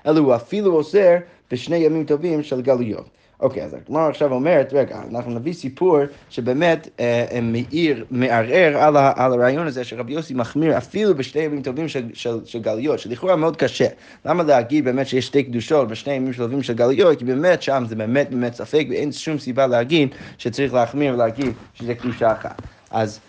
אלא 0.05 0.19
הוא 0.19 0.35
אפילו 0.35 0.75
אוסר 0.75 1.15
בשני 1.51 1.77
ימים 1.77 2.05
טובים 2.05 2.43
של 2.43 2.61
גלויות. 2.61 3.09
אוקיי, 3.39 3.63
אז 3.63 3.73
הגמרא 3.73 4.09
עכשיו 4.09 4.33
אומרת, 4.33 4.73
רגע, 4.73 5.01
אנחנו 5.11 5.31
נביא 5.31 5.53
סיפור 5.53 5.97
שבאמת 6.29 6.87
אה, 6.99 7.39
מאיר, 7.41 8.05
מערער 8.11 8.77
על, 8.77 8.97
ה, 8.97 9.13
על 9.15 9.33
הרעיון 9.33 9.67
הזה 9.67 9.83
שרבי 9.83 10.13
יוסי 10.13 10.33
מחמיר 10.33 10.77
אפילו 10.77 11.15
בשני 11.15 11.41
ימים 11.41 11.61
טובים 11.61 11.87
של, 11.87 12.05
של, 12.13 12.39
של 12.45 12.59
גלויות, 12.59 12.99
שלכאורה 12.99 13.35
מאוד 13.35 13.57
קשה. 13.57 13.87
למה 14.25 14.43
להגיד 14.43 14.85
באמת 14.85 15.07
שיש 15.07 15.25
שתי 15.25 15.43
קדושות 15.43 15.87
בשני 15.87 16.13
ימים 16.13 16.33
טובים 16.33 16.63
של 16.63 16.73
גלויות? 16.73 17.19
כי 17.19 17.25
באמת 17.25 17.61
שם 17.61 17.83
זה 17.87 17.95
באמת 17.95 18.29
באמת 18.29 18.53
ספק 18.53 18.85
ואין 18.89 19.11
שום 19.11 19.39
סיבה 19.39 19.67
להגיד 19.67 20.09
שצריך 20.37 20.73
להחמיר 20.73 21.13
ולהגיד 21.13 21.53
שזה 21.73 21.95
קדושה 21.95 22.31
אחת. 22.31 22.61
אז, 22.91 23.19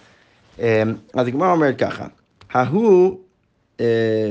אה, 0.61 0.83
אז 1.15 1.27
הגמרא 1.27 1.53
אומרת 1.53 1.79
ככה, 1.79 2.07
ההוא 2.53 3.11
אה, 3.11 3.24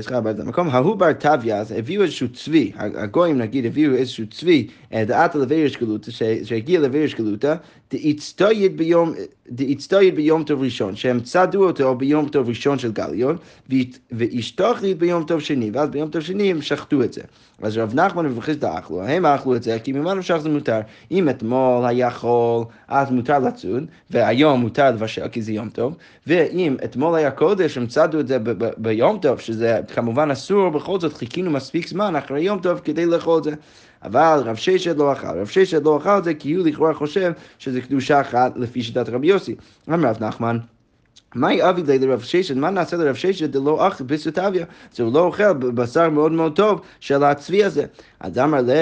סליחה, 0.01 0.21
במקום 0.21 0.69
ההוא 0.69 0.95
בר 0.95 1.13
טביה, 1.13 1.57
אז 1.59 1.71
הביאו 1.71 2.03
איזשהו 2.03 2.27
צבי, 2.33 2.71
הגויים 2.75 3.37
נגיד 3.37 3.65
הביאו 3.65 3.93
איזשהו 3.95 4.27
צבי, 4.27 4.67
אה, 4.93 5.05
דעת 5.05 5.35
לבירש 5.35 5.77
גלותא, 5.77 6.11
שהגיע 6.43 6.79
לבירש 6.79 7.15
גלותא, 7.15 7.55
דאיצטויד 7.91 8.77
ביום, 8.77 9.13
דאיצטויד 9.49 10.15
ביום 10.15 10.43
טוב 10.43 10.61
ראשון, 10.61 10.95
שהם 10.95 11.19
צדו 11.19 11.67
אותו 11.67 11.95
ביום 11.95 12.29
טוב 12.29 12.49
ראשון 12.49 12.79
של 12.79 12.91
גליון, 12.91 13.37
ואישתוכלית 14.11 14.97
ביום 14.97 15.23
טוב 15.23 15.39
שני, 15.39 15.71
ואז 15.73 15.89
ביום 15.89 16.09
טוב 16.09 16.21
שני 16.21 16.51
הם 16.51 16.61
שחטו 16.61 17.03
את 17.03 17.13
זה. 17.13 17.21
אז 17.61 17.77
רב 17.77 17.95
נחמן 17.95 18.25
ובחיסדא 18.25 18.77
אכלו, 18.77 19.03
הם 19.03 19.25
אכלו 19.25 19.55
את 19.55 19.63
זה, 19.63 19.77
כי 19.83 19.91
ממה 19.91 20.13
נמשך 20.13 20.37
זה 20.37 20.49
מותר. 20.49 20.79
אם 21.11 21.29
אתמול 21.29 21.85
היה 21.85 22.11
חול, 22.11 22.63
אז 22.87 23.11
מותר 23.11 23.39
לצוד, 23.39 23.85
והיום 24.09 24.61
מותר 24.61 24.91
לבשל 24.91 25.27
כי 25.27 25.41
זה 25.41 25.51
יום 25.51 25.69
טוב, 25.69 25.95
ואם 26.27 26.75
אתמול 26.83 27.15
היה 27.15 27.31
קודש, 27.31 27.77
הם 27.77 27.87
צדו 27.87 28.19
את 28.19 28.27
זה 28.27 28.37
ביום 28.77 29.17
טוב, 29.17 29.39
שזה 29.39 29.79
כמובן 29.93 30.31
אסור, 30.31 30.69
בכל 30.69 30.99
זאת 30.99 31.13
חיכינו 31.13 31.51
מספיק 31.51 31.87
זמן 31.87 32.15
אחרי 32.15 32.41
יום 32.41 32.59
טוב 32.59 32.79
כדי 32.79 33.05
לאכול 33.05 33.37
את 33.39 33.43
זה. 33.43 33.51
אבל 34.03 34.41
רב 34.45 34.55
ששת 34.55 34.95
לא 34.97 35.13
אכל. 35.13 35.27
רב 35.27 35.47
ששת 35.47 35.81
לא 35.83 35.97
אכל 35.97 36.17
את 36.17 36.23
זה 36.23 36.33
כי 36.33 36.53
הוא 36.53 36.67
לכאורה 36.67 36.93
חושב 36.93 37.31
שזה 37.59 37.81
קדושה 37.81 38.21
אחת 38.21 38.53
לפי 38.55 38.83
שיטת 38.83 39.09
רבי 39.09 39.27
יוסי. 39.27 39.55
אמר 39.89 40.09
רב 40.09 40.23
נחמן 40.23 40.57
מהי 41.35 41.69
אבי 41.69 41.83
לי 41.87 41.99
לרב 41.99 42.21
ששת? 42.21 42.55
מה 42.55 42.69
נעשה 42.69 42.97
לרב 42.97 43.15
ששת 43.15 43.49
דלא 43.49 43.87
אכל 43.87 44.03
בסוטביה? 44.03 44.65
זה 44.93 45.03
לא 45.03 45.19
אוכל 45.19 45.53
בשר 45.53 46.09
מאוד 46.09 46.31
מאוד 46.31 46.55
טוב 46.55 46.81
של 46.99 47.23
הצבי 47.23 47.63
הזה. 47.63 47.85
אז 48.19 48.37
אמר 48.37 48.61
לי 48.61 48.73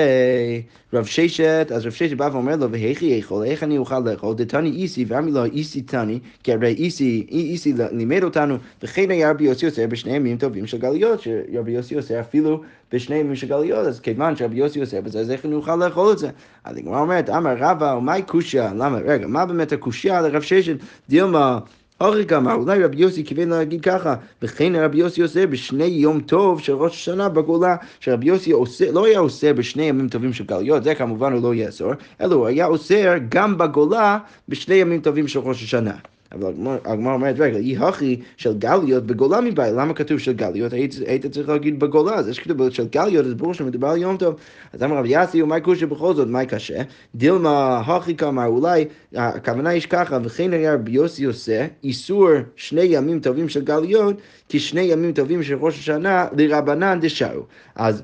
רב 0.93 1.05
ששת, 1.05 1.71
אז 1.75 1.85
רב 1.85 1.91
ששת 1.91 2.17
בא 2.17 2.29
ואומר 2.31 2.55
לו, 2.55 2.71
והיכי 2.71 3.05
יכול, 3.05 3.43
איך 3.43 3.63
אני 3.63 3.77
אוכל 3.77 3.99
לאכול? 3.99 4.35
דתני 4.35 4.69
איסי, 4.69 5.05
ואמר 5.07 5.31
לו, 5.31 5.45
איסי 5.45 5.81
תני, 5.81 6.19
כי 6.43 6.53
הרי 6.53 6.67
איסי, 6.67 7.27
איסי 7.31 7.73
לימד 7.91 8.23
אותנו, 8.23 8.57
וכן 8.83 9.11
היה 9.11 9.29
רבי 9.31 9.43
יוסי 9.43 9.65
עושה 9.65 9.87
בשני 9.87 10.15
ימים 10.15 10.37
טובים 10.37 10.67
של 10.67 10.77
גליות, 10.77 11.21
שרבי 11.21 11.71
יוסי 11.71 11.95
עושה 11.95 12.19
אפילו 12.19 12.61
בשני 12.91 13.15
ימים 13.15 13.35
של 13.35 13.47
גליות, 13.47 13.87
אז 13.87 13.99
כיוון 13.99 14.35
שרבי 14.35 14.57
יוסי 14.57 14.79
עושה 14.79 15.01
בזה, 15.01 15.19
אז 15.19 15.31
איך 15.31 15.45
אני 15.45 15.55
אוכל 15.55 15.75
לאכול 15.75 16.11
את 16.11 16.17
זה? 16.17 16.29
אז 16.63 16.77
הגמרא 16.77 16.99
אומרת, 16.99 17.29
אמר 17.29 17.55
רבא, 17.59 17.95
ומאי 17.97 18.21
קושיא? 18.27 18.61
למה, 18.61 18.97
רגע, 18.97 19.27
מה 19.27 19.45
באמת 19.45 19.71
הקושיא 19.71 20.19
לרב 20.19 20.41
ששת? 20.41 20.75
דילמה 21.09 21.59
אורי 22.01 22.25
אמר, 22.37 22.53
אולי 22.53 22.83
רבי 22.83 22.97
יוסי 22.97 23.23
כיוון 23.25 23.49
להגיד 23.49 23.81
ככה, 23.81 24.15
וכן 24.41 24.75
רבי 24.75 24.97
יוסי 24.97 25.21
עושה 25.21 25.47
בשני 25.47 25.85
יום 25.85 26.21
טוב 26.21 26.59
של 26.59 26.73
ראש 26.73 26.95
השנה 26.95 27.29
בגולה, 27.29 27.75
שרבי 27.99 28.25
יוסי 28.25 28.51
עושה, 28.51 28.91
לא 28.91 29.05
היה 29.05 29.19
עושה 29.19 29.53
בשני 29.53 29.83
ימים 29.83 30.09
טובים 30.09 30.33
של 30.33 30.45
גליות, 30.45 30.83
זה 30.83 30.95
כמובן 30.95 31.33
הוא 31.33 31.43
לא 31.43 31.55
יאסור, 31.55 31.91
אלא 32.21 32.35
הוא 32.35 32.47
היה 32.47 32.65
עושה 32.65 33.15
גם 33.29 33.57
בגולה 33.57 34.17
בשני 34.49 34.75
ימים 34.75 35.01
טובים 35.01 35.27
של 35.27 35.39
ראש 35.39 35.63
השנה. 35.63 35.93
אבל 36.31 36.53
הגמרא 36.85 37.13
אומרת, 37.13 37.35
רגע, 37.39 37.57
אי 37.57 37.77
הכי 37.77 38.19
של 38.37 38.57
גליות 38.57 39.05
בגולה 39.05 39.41
מבית, 39.41 39.73
למה 39.73 39.93
כתוב 39.93 40.19
של 40.19 40.33
גליות? 40.33 40.73
היית, 40.73 40.95
היית 41.07 41.25
צריך 41.25 41.49
להגיד 41.49 41.79
בגולה, 41.79 42.15
אז 42.15 42.27
יש 42.27 42.39
כתוב 42.39 42.69
של 42.69 42.87
גליות, 42.87 43.25
אז 43.25 43.33
ברור 43.33 43.53
שמדובר 43.53 43.87
על 43.87 43.97
יום 43.97 44.17
טוב. 44.17 44.35
אז 44.73 44.83
אמר 44.83 44.97
רבי 44.97 45.09
יאסי, 45.09 45.41
ומה 45.41 45.59
קושי 45.59 45.85
בכל 45.85 46.13
זאת, 46.13 46.27
מה 46.27 46.45
קשה? 46.45 46.81
דילמה 47.15 47.79
הכי 47.79 48.15
כמה, 48.15 48.45
אולי, 48.45 48.85
הכוונה 49.15 49.73
יש 49.73 49.85
ככה, 49.85 50.17
וכן 50.23 50.53
היה 50.53 50.73
רבי 50.73 50.91
יוסי 50.91 51.23
עושה, 51.23 51.67
איסור 51.83 52.29
שני 52.55 52.83
ימים 52.83 53.19
טובים 53.19 53.49
של 53.49 53.61
גליות, 53.61 54.15
כשני 54.49 54.81
ימים 54.81 55.11
טובים 55.11 55.43
של 55.43 55.55
ראש 55.55 55.79
השנה, 55.79 56.27
לרבנן 56.37 56.99
דשאו. 57.01 57.45
אז, 57.75 58.03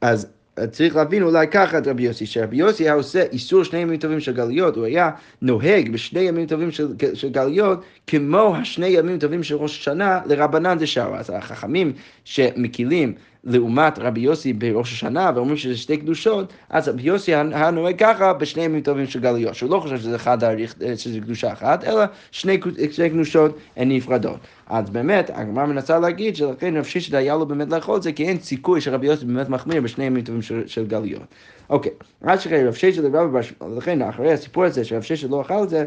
אז 0.00 0.26
צריך 0.70 0.96
להבין 0.96 1.22
אולי 1.22 1.46
ככה 1.48 1.78
את 1.78 1.86
רבי 1.86 2.02
יוסי, 2.02 2.26
שרבי 2.26 2.56
יוסי 2.56 2.84
היה 2.84 2.94
עושה 2.94 3.22
איסור 3.32 3.64
שני 3.64 3.78
ימים 3.78 3.96
טובים 3.96 4.20
של 4.20 4.32
גליות, 4.32 4.76
הוא 4.76 4.84
היה 4.84 5.10
נוהג 5.42 5.92
בשני 5.92 6.20
ימים 6.20 6.46
טובים 6.46 6.70
של, 6.70 6.88
של 7.14 7.28
גליות 7.28 7.84
כמו 8.06 8.56
השני 8.56 8.86
ימים 8.86 9.18
טובים 9.18 9.42
של 9.42 9.54
ראש 9.54 9.78
השנה 9.78 10.20
לרבנן 10.26 10.78
דשאו. 10.78 11.16
אז 11.16 11.30
החכמים 11.30 11.92
שמקילים 12.24 13.14
לעומת 13.44 13.98
רבי 13.98 14.20
יוסי 14.20 14.52
בראש 14.52 14.92
השנה, 14.92 15.30
ואומרים 15.34 15.56
שזה 15.56 15.76
שתי 15.76 15.96
קדושות, 15.96 16.52
אז 16.70 16.88
רבי 16.88 17.02
יוסי 17.02 17.34
היה 17.34 17.70
נוהג 17.70 17.98
ככה 17.98 18.32
בשני 18.32 18.62
ימים 18.62 18.80
טובים 18.80 19.06
של 19.06 19.20
גלויות, 19.20 19.54
שהוא 19.54 19.70
לא 19.70 19.80
חושב 19.80 19.98
שזה 19.98 20.16
אחד 20.16 20.44
האריך, 20.44 20.74
שזה 20.96 21.20
קדושה 21.20 21.52
אחת, 21.52 21.84
אלא 21.84 22.04
שני, 22.30 22.60
שני 22.90 23.10
קדושות 23.10 23.58
נפרדות. 23.76 24.38
אז 24.66 24.90
באמת, 24.90 25.30
הגמרא 25.34 25.66
מנסה 25.66 25.98
להגיד 25.98 26.36
שלכן 26.36 26.76
רב 26.76 26.84
שישת 26.84 27.14
היה 27.14 27.36
לו 27.36 27.46
באמת 27.46 27.68
לאכול 27.70 28.02
זה, 28.02 28.12
כי 28.12 28.24
אין 28.24 28.38
סיכוי 28.40 28.80
שרבי 28.80 29.06
יוסי 29.06 29.24
באמת 29.24 29.48
מחמיר 29.48 29.82
בשני 29.82 30.04
ימים 30.04 30.24
טובים 30.24 30.42
של, 30.42 30.62
של 30.66 30.86
גלויות. 30.86 31.22
אוקיי, 31.70 31.92
עד 32.22 32.40
שכן 32.40 32.66
רב 32.66 32.74
שישת 32.74 33.02
לא 35.30 35.40
אכל 35.40 35.62
את 35.62 35.68
זה, 35.68 35.84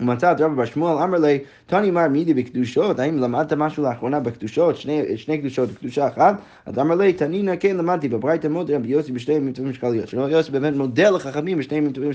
ומצא 0.00 0.32
את 0.32 0.40
רבא 0.40 0.54
בר 0.54 0.64
שמואל, 0.64 1.02
אמר 1.02 1.18
לי, 1.18 1.38
תני 1.66 1.90
מר 1.90 2.08
מידי 2.08 2.34
בקדושות, 2.34 2.98
האם 2.98 3.18
למדת 3.18 3.52
משהו 3.52 3.82
לאחרונה 3.82 4.20
בקדושות, 4.20 4.76
שני, 4.76 5.16
שני 5.16 5.38
קדושות 5.38 5.68
וקדושה 5.72 6.08
אחת? 6.08 6.34
אז 6.66 6.78
אמר 6.78 6.94
לי, 6.94 7.12
תנינא 7.12 7.52
כן 7.60 7.76
למדתי, 7.76 8.08
בברייתא 8.08 8.46
מודה 8.46 8.76
רבי 8.76 8.88
יוסי 8.88 9.12
בשני 9.12 9.34
ימים 9.34 9.52
טובים 9.52 9.72
של 9.72 9.80
גליות. 9.80 10.08
שרבי 10.08 10.32
יוסי 10.32 10.52
באמת 10.52 10.76
מודה 10.76 11.10
לחכמים 11.10 11.58
בשני 11.58 11.76
ימים 11.76 11.92
טובים 11.92 12.12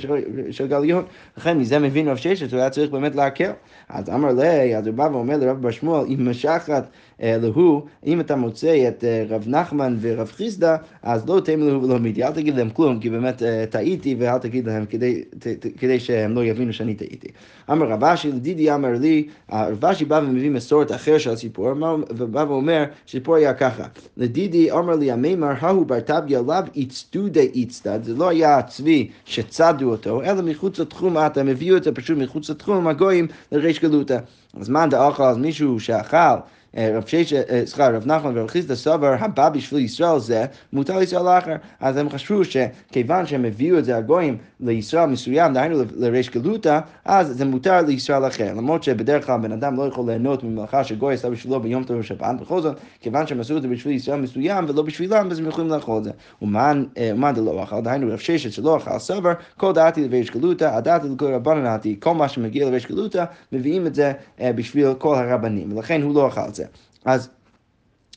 של, 0.52 0.68
גליות, 0.68 1.06
לכן 1.38 1.58
מזה 1.58 1.80
מבין 1.80 2.08
רב 2.08 2.18
ששת, 2.18 2.54
הוא 2.54 2.60
היה 2.60 2.70
צריך 2.70 2.92
באמת 2.92 3.16
להקל. 3.16 3.52
אז 3.90 4.10
אמר 4.10 4.34
לי, 4.34 4.78
אז 4.78 4.88
הוא 4.88 4.96
בא 4.96 5.10
ואומר 5.12 5.38
לרב 5.38 5.62
בר 5.62 5.72
שמואל, 5.72 6.06
אם 6.08 6.30
משחת 6.30 6.88
להוא, 7.24 7.82
אם 8.06 8.20
אתה 8.20 8.36
מוצא 8.36 8.88
את 8.88 9.04
אה, 9.04 9.26
רב 9.30 9.44
נחמן 9.48 9.98
ורב 10.02 10.32
חיסדא, 10.36 10.76
אז 11.04 11.30
לא 11.30 11.40
תאמר 11.40 11.68
להוא 11.68 11.84
ולא 11.84 12.00
מידי, 12.00 12.24
אל 12.24 12.32
תגיד 12.32 12.56
להם 12.56 12.70
כלום, 12.70 13.00
כי 13.00 13.10
באמת 13.10 13.44
אה, 13.44 13.66
טעיתי, 13.70 14.16
ואל 14.20 14.38
תגיד 14.38 14.68
להם 14.68 14.86
כדי, 14.86 15.24
כדי 15.78 16.00
שהם 16.00 16.36
לא 16.36 16.46
יבינו 16.46 16.74
שאני 16.74 16.96
טעיתי. 16.96 17.28
אמר 17.72 17.88
רב 17.88 18.04
אשי, 18.04 18.32
לדידי 18.32 18.74
אמר 18.74 18.92
לי, 19.00 19.28
רב 19.52 19.86
אשי 19.86 20.06
בא 20.06 20.22
ומביא 20.24 20.52
מסורת 20.52 20.92
אחר 20.92 21.18
של 21.18 21.30
הסיפור, 21.30 21.70
ובא 22.10 22.46
ואומר, 22.48 22.84
הסיפור 23.08 23.36
היה 23.36 23.54
ככה, 23.54 23.84
לדידי 24.18 24.72
אמר 24.72 24.96
לי 24.96 25.12
המימר, 25.12 25.54
ההוא 25.60 25.86
בר 25.86 26.00
טביה 26.00 26.42
לאו 26.42 26.56
איצטו 26.76 27.28
די 27.28 27.50
איצטד, 27.54 28.00
זה 28.04 28.14
לא 28.14 28.30
היה 28.30 28.58
הצבי 28.58 29.10
שצדו 29.26 29.92
אותו, 29.92 30.24
אלא 30.24 30.42
מחוץ 30.42 30.80
לתחום, 30.80 31.18
אתה 31.18 31.44
מביא 31.44 31.74
אותו 31.74 31.94
פשוט 31.94 32.18
מחוץ 32.18 32.50
לתחום, 32.50 32.88
הגויים 32.88 33.28
לריש 33.52 33.80
גלותא. 33.80 34.18
אז 34.60 34.70
מאן 34.70 34.90
דאכל 34.90 35.24
אז 35.24 35.38
מישהו 35.38 35.80
שאכל 35.80 36.18
רב 36.78 37.08
שיש, 37.08 37.34
סליחה, 37.66 37.90
רב 37.90 38.08
נחמן 38.08 38.38
ורב 38.38 38.48
חיסדא 38.48 38.76
סבר, 38.76 39.16
הבא 39.20 39.50
בשביל 39.50 39.86
ישראל 39.86 40.20
זה, 40.20 40.46
מותר 40.74 40.98
לישראל 40.98 41.28
אחר. 41.28 41.56
אז 41.80 41.98
הם 41.98 42.10
חשבו 42.10 42.42
שכיוון 42.46 43.26
שהם 43.26 43.46
הביאו 43.46 43.80
את 43.80 43.86
זה 43.86 43.98
הגויים 43.98 44.38
לישראל 44.60 45.10
מסוים, 45.10 45.54
דהיינו 45.54 45.84
לריש 45.96 46.30
גלותא, 46.30 46.80
אז 47.06 47.28
זה 47.38 47.46
מותר 47.46 47.82
לישראל 47.82 48.28
אחר. 48.28 48.54
למרות 48.54 48.84
שבדרך 48.84 49.26
כלל 49.26 49.40
בן 49.40 49.52
אדם 49.52 49.76
לא 49.76 49.88
יכול 49.88 50.06
ליהנות 50.08 50.44
ממלאכה 50.44 50.84
שגוי 50.84 51.14
עשה 51.14 51.30
בשבילו 51.30 51.60
ביום 51.60 51.84
טוב 51.84 51.98
ושבת, 52.00 52.36
בכל 52.42 52.62
זאת, 52.62 52.78
כיוון 53.02 53.28
שהם 53.28 53.40
עשו 53.40 53.58
את 53.58 53.62
זה 53.62 53.68
בשביל 53.68 53.96
ישראל 53.96 54.22
מסוים 54.22 54.66
ולא 54.68 54.82
בשבילם, 54.82 55.28
אז 55.32 55.40
הם 55.40 55.48
יכולים 55.48 55.70
לאכול 55.70 55.98
את 55.98 56.04
זה. 56.04 56.12
ומאן 56.42 56.84
דלא 57.36 57.64
אכל, 57.64 57.82
דהיינו 57.82 58.14
רב 58.14 58.20
ששת 58.20 58.52
שלא 58.52 58.78
אכל 58.78 59.00
סבר, 59.00 59.34
כל 59.58 59.74
דעתי 59.74 60.08
לריש 60.08 60.32
גלותא, 60.32 60.66
הדעתי 60.66 61.08
לכל 61.10 61.34
רבנן 61.34 61.64
דעתי, 61.64 61.96
כל 62.00 62.14
מה 62.14 62.28
שמגיע 62.28 62.70
לריש 62.70 62.88
גלותא, 62.88 63.26
מביאים 63.52 63.88
את 63.88 63.96
זה 63.96 64.14
בשביל 64.40 64.94
כל 64.94 65.16
הרבנים, 65.16 65.74
ולכן 65.74 66.02
הוא 66.02 66.16
לא 66.16 66.28
אכל 66.28 66.42
את 66.50 66.56
זה. 66.56 66.63
אז 67.06 67.30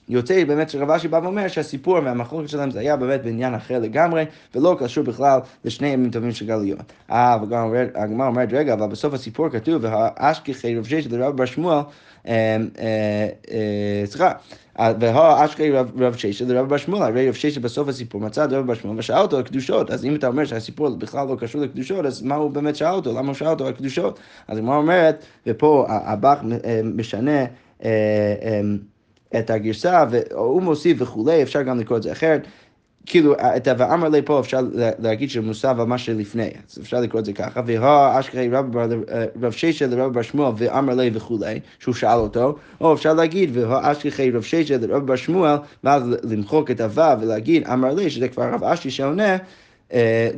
יוצא 0.09 0.45
באמת 0.45 0.71
שרב 0.71 0.91
אשי 0.91 1.09
בא 1.09 1.21
ואומר 1.23 1.49
שהסיפור 1.49 1.95
והמחלוקת 2.05 2.49
שלהם 2.49 2.71
זה 2.71 2.81
היה 2.81 2.97
באמת 2.97 3.23
בעניין 3.25 3.55
אחר 3.55 3.79
לגמרי, 3.79 4.25
ולא 4.55 4.77
קשור 4.79 5.05
בכלל 5.05 5.41
לשני 5.65 5.89
ימים 5.89 6.11
טובים 6.11 6.33
של 6.33 6.47
גלויות. 6.47 6.93
אה, 7.11 7.37
וגם 7.43 7.75
הגמרא 7.95 8.27
אומרת, 8.27 8.49
רגע, 8.53 8.75
אבל 8.75 8.87
בסוף 8.87 9.15
הסיפור 9.15 9.49
כתוב, 9.49 9.85
והאשכחי 9.85 10.77
רב 10.79 10.85
ששת 10.85 11.13
לרב 11.13 11.37
בר 11.37 11.45
שמואל, 11.45 11.81
סליחה. 14.05 14.33
והאשכחי 14.79 15.71
רב 15.73 16.17
ששת 16.17 16.47
לרב 16.47 16.69
בר 16.69 16.77
שמואל, 16.77 17.03
הרי 17.03 17.29
רב 17.29 17.35
ששת 17.35 17.61
בסוף 17.61 17.89
הסיפור 17.89 18.21
מצא 18.21 18.45
את 18.45 18.53
רב 18.53 18.67
בר 18.67 18.75
שמואל 18.75 18.99
ושאל 18.99 19.19
אותו 19.19 19.37
על 19.37 19.43
קדושות, 19.43 19.91
אז 19.91 20.05
אם 20.05 20.15
אתה 20.15 20.27
אומר 20.27 20.45
שהסיפור 20.45 20.89
בכלל 20.89 21.27
לא 21.29 21.37
קשור 21.41 21.61
לקדושות, 21.61 22.07
אז 22.07 22.23
מה 22.23 22.35
הוא 22.35 22.51
באמת 22.51 22.77
שאל 22.77 22.93
אותו? 22.93 23.13
למה 23.13 23.27
הוא 23.27 23.35
שאל 23.35 23.49
אותו 23.49 23.67
על 23.67 23.73
קדושות? 23.73 24.21
אז 24.49 24.59
הגמרא 24.59 24.77
אומרת, 24.77 25.25
ופה 25.47 25.87
הבח 25.89 26.39
משנה 26.85 27.45
את 29.39 29.51
הגרסה, 29.51 30.05
והוא 30.11 30.63
מוסיף 30.63 30.97
וכולי, 31.01 31.43
אפשר 31.43 31.63
גם 31.63 31.81
לקרוא 31.81 31.99
את 31.99 32.03
זה 32.03 32.13
אחרת. 32.13 32.47
כאילו, 33.09 33.35
את 33.57 33.69
ה"ואמר 33.69 34.09
לי" 34.09 34.23
פה 34.23 34.41
אפשר 34.41 34.61
להגיד 34.99 35.31
שמוסב 35.31 35.81
על 35.81 35.87
מה 35.87 35.99
שלפני, 35.99 36.51
אז 36.71 36.79
אפשר 36.83 37.01
לקרוא 37.01 37.21
את 37.21 37.25
זה 37.25 37.33
ככה, 37.33 37.61
והאשכחי 37.67 38.49
רב 39.43 39.51
ששת 39.51 39.89
לרב 39.89 40.13
בר 40.13 40.23
שמואל 40.23 40.53
ואמר 40.57 40.95
לי 40.95 41.11
וכולי, 41.15 41.61
שהוא 41.79 41.95
שאל 41.95 42.19
אותו, 42.19 42.57
או 42.81 42.95
אפשר 42.95 43.13
להגיד, 43.15 43.57
והאשכחי 43.57 44.31
רב 44.31 44.43
ששת 44.43 44.81
לרב 44.83 45.07
בר 45.07 45.17
שמואל, 45.17 45.57
ואז 45.85 46.03
למחוק 46.23 46.71
את 46.71 46.81
הו' 46.81 47.21
ולהגיד 47.21 47.67
אמר 47.67 47.95
לי, 47.95 48.11
שזה 48.11 48.29
כבר 48.29 48.51
רב 48.53 48.65
אשי 48.65 48.91
שעונה, 48.91 49.37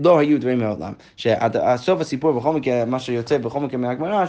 לא 0.02 0.18
היו 0.18 0.40
דברים 0.40 0.58
מעולם. 0.58 0.92
שסוף 1.16 2.00
הסיפור 2.00 2.32
בכל 2.32 2.52
מקרה, 2.52 2.84
מה 2.84 2.98
שיוצא 3.00 3.38
בכל 3.38 3.60
מקרה 3.60 3.78
מהגמרא, 3.78 4.24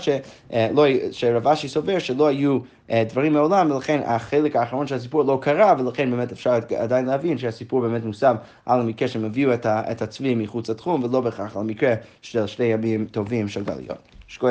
שרב 1.12 1.48
אשי 1.48 1.68
סובר 1.68 2.00
שלא 2.00 2.28
היו 2.28 2.60
דברים 2.92 3.34
מעולם, 3.34 3.72
ולכן 3.72 4.02
החלק 4.06 4.56
האחרון 4.56 4.88
של 4.88 4.96
הסיפור 4.96 5.24
לא 5.24 5.40
קרה, 5.42 5.76
ולכן 5.80 6.12
באמת 6.12 6.32
אפשר 6.32 6.60
עדיין 6.78 7.06
להבין 7.06 7.38
שהסיפור 7.38 7.82
באמת 7.82 8.06
מוסב 8.06 8.36
על 8.66 8.80
המקרה 8.80 9.08
שהם 9.08 9.26
הביאו 9.26 9.54
את 9.66 10.02
הצבי 10.02 10.36
מחוץ 10.36 10.70
לתחום, 10.70 11.04
ולא 11.04 11.22
בהכרח 11.22 11.56
על 11.56 11.62
המקרה 11.62 11.94
של 12.22 12.48
שני 12.48 12.66
ימים 12.66 13.06
טובים 13.06 13.48
של 13.48 13.64
גליות. 13.64 13.98
שכוח. 14.28 14.50